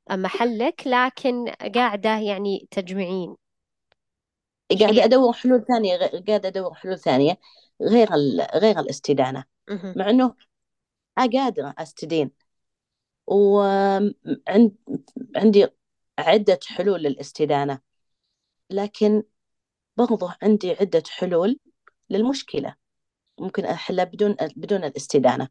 لمحلك 0.09 0.83
لكن 0.85 1.49
قاعدة 1.75 2.17
يعني 2.17 2.67
تجمعين. 2.71 3.35
قاعدة 4.79 5.03
أدور 5.03 5.33
حلول 5.33 5.65
ثانية 5.65 5.97
قاعدة 6.27 6.47
أدور 6.49 6.73
حلول 6.73 6.99
ثانية 6.99 7.37
غير 7.81 8.13
ال... 8.13 8.47
غير 8.55 8.79
الاستدانة. 8.79 9.43
مع 9.95 10.09
إنه 10.09 10.35
قادرة 11.17 11.75
أستدين. 11.77 12.31
وعند 13.27 14.15
عندي 15.35 15.67
عدة 16.19 16.59
حلول 16.67 17.03
للاستدانة. 17.03 17.88
لكن 18.69 19.23
برضو 19.97 20.29
عندي 20.43 20.71
عدة 20.71 21.03
حلول 21.09 21.59
للمشكلة. 22.09 22.75
ممكن 23.39 23.65
أحلها 23.65 24.05
بدون 24.05 24.35
بدون 24.57 24.83
الاستدانة. 24.83 25.49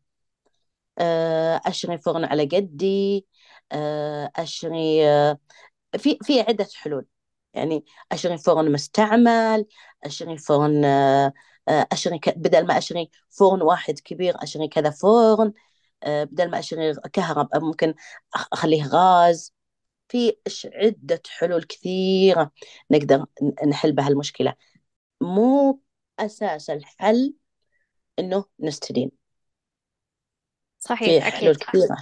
آه، 0.98 1.60
أشري 1.66 1.98
فرن 1.98 2.24
على 2.24 2.44
قدي 2.46 3.26
آه، 3.72 4.30
أشري 4.36 5.08
آه، 5.08 5.38
في 5.98 6.18
في 6.22 6.40
عدة 6.40 6.68
حلول. 6.76 7.06
يعني 7.54 7.84
أشري 8.12 8.38
فرن 8.38 8.72
مستعمل 8.72 9.66
أشري 10.04 10.38
فرن 10.38 10.84
أشري 11.68 12.20
بدل 12.36 12.66
ما 12.66 12.78
أشري 12.78 13.10
فرن 13.30 13.62
واحد 13.62 13.98
كبير 14.00 14.34
أشري 14.44 14.68
كذا 14.68 14.90
فرن. 14.90 15.52
بدل 16.06 16.50
ما 16.50 16.58
أشري 16.58 16.94
كهرباء 17.12 17.60
ممكن 17.60 17.94
أخ- 18.38 18.48
أخليه 18.52 18.84
غاز. 18.88 19.54
في 20.08 20.36
عدة 20.74 21.22
حلول 21.30 21.64
كثيرة 21.64 22.52
نقدر 22.90 23.26
نحل 23.68 23.92
بها 23.92 24.08
المشكلة. 24.08 24.54
مو 25.22 25.80
أساس 26.20 26.70
الحل 26.70 27.34
إنه 28.18 28.44
نستدين. 28.60 29.10
في 31.02 31.20
صحيح 31.20 31.22
حلول 31.22 31.54
أكيد 31.54 31.56
كثيرة 31.56 31.96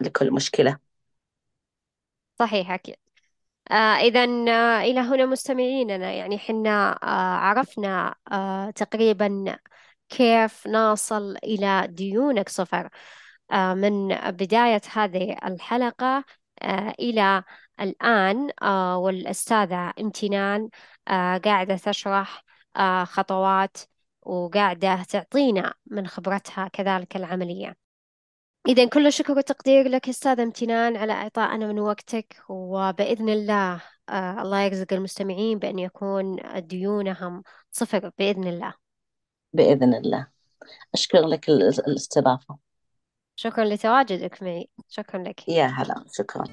لكل 0.00 0.32
مشكلة. 0.32 0.78
صحيح 2.38 2.70
أكيد. 2.70 2.96
آه 3.70 3.74
إذا 3.96 4.24
آه 4.50 4.82
إلى 4.82 5.00
هنا 5.00 5.26
مستمعيننا. 5.26 6.12
يعني 6.14 6.38
حنا 6.38 6.92
آه 7.04 7.36
عرفنا 7.36 8.14
آه 8.32 8.70
تقريبا 8.70 9.58
كيف 10.08 10.66
نصل 10.68 11.36
إلى 11.44 11.86
ديونك 11.90 12.48
صفر 12.48 12.90
آه 13.52 13.74
من 13.74 14.08
بداية 14.32 14.82
هذه 14.94 15.36
الحلقة. 15.46 16.24
إلى 17.00 17.42
الآن 17.80 18.50
آه 18.62 18.98
والأستاذة 18.98 19.92
امتنان 20.00 20.68
آه 21.08 21.38
قاعدة 21.38 21.76
تشرح 21.76 22.44
آه 22.76 23.04
خطوات 23.04 23.76
وقاعدة 24.22 25.02
تعطينا 25.02 25.74
من 25.86 26.06
خبرتها 26.06 26.68
كذلك 26.68 27.16
العملية. 27.16 27.76
إذا 28.68 28.88
كل 28.88 29.12
شكر 29.12 29.38
وتقدير 29.38 29.88
لك 29.88 30.08
أستاذ 30.08 30.40
امتنان 30.40 30.96
على 30.96 31.12
إعطائنا 31.12 31.66
من 31.66 31.78
وقتك 31.78 32.36
وبإذن 32.48 33.28
الله 33.28 33.82
آه 34.08 34.42
الله 34.42 34.60
يرزق 34.60 34.92
المستمعين 34.92 35.58
بأن 35.58 35.78
يكون 35.78 36.36
ديونهم 36.56 37.42
صفر 37.72 38.10
بإذن 38.18 38.46
الله. 38.46 38.74
بإذن 39.52 39.94
الله. 39.94 40.26
أشكر 40.94 41.26
لك 41.26 41.48
ال- 41.48 41.88
الاستضافة. 41.88 42.65
شكرا 43.36 43.64
لتواجدك 43.64 44.42
معي 44.42 44.68
شكرا 44.88 45.22
لك. 45.22 45.48
يا 45.48 45.66
هلا. 45.66 46.04
شكرا. 46.18 46.44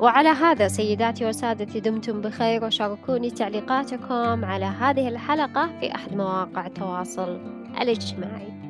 وعلى 0.00 0.28
هذا 0.28 0.68
سيداتي 0.68 1.26
وسادتي 1.26 1.80
دمتم 1.80 2.20
بخير 2.20 2.64
وشاركوني 2.64 3.30
تعليقاتكم 3.30 4.44
على 4.44 4.64
هذه 4.64 5.08
الحلقة 5.08 5.80
في 5.80 5.94
أحد 5.94 6.16
مواقع 6.16 6.66
التواصل 6.66 7.40
الاجتماعي. 7.80 8.63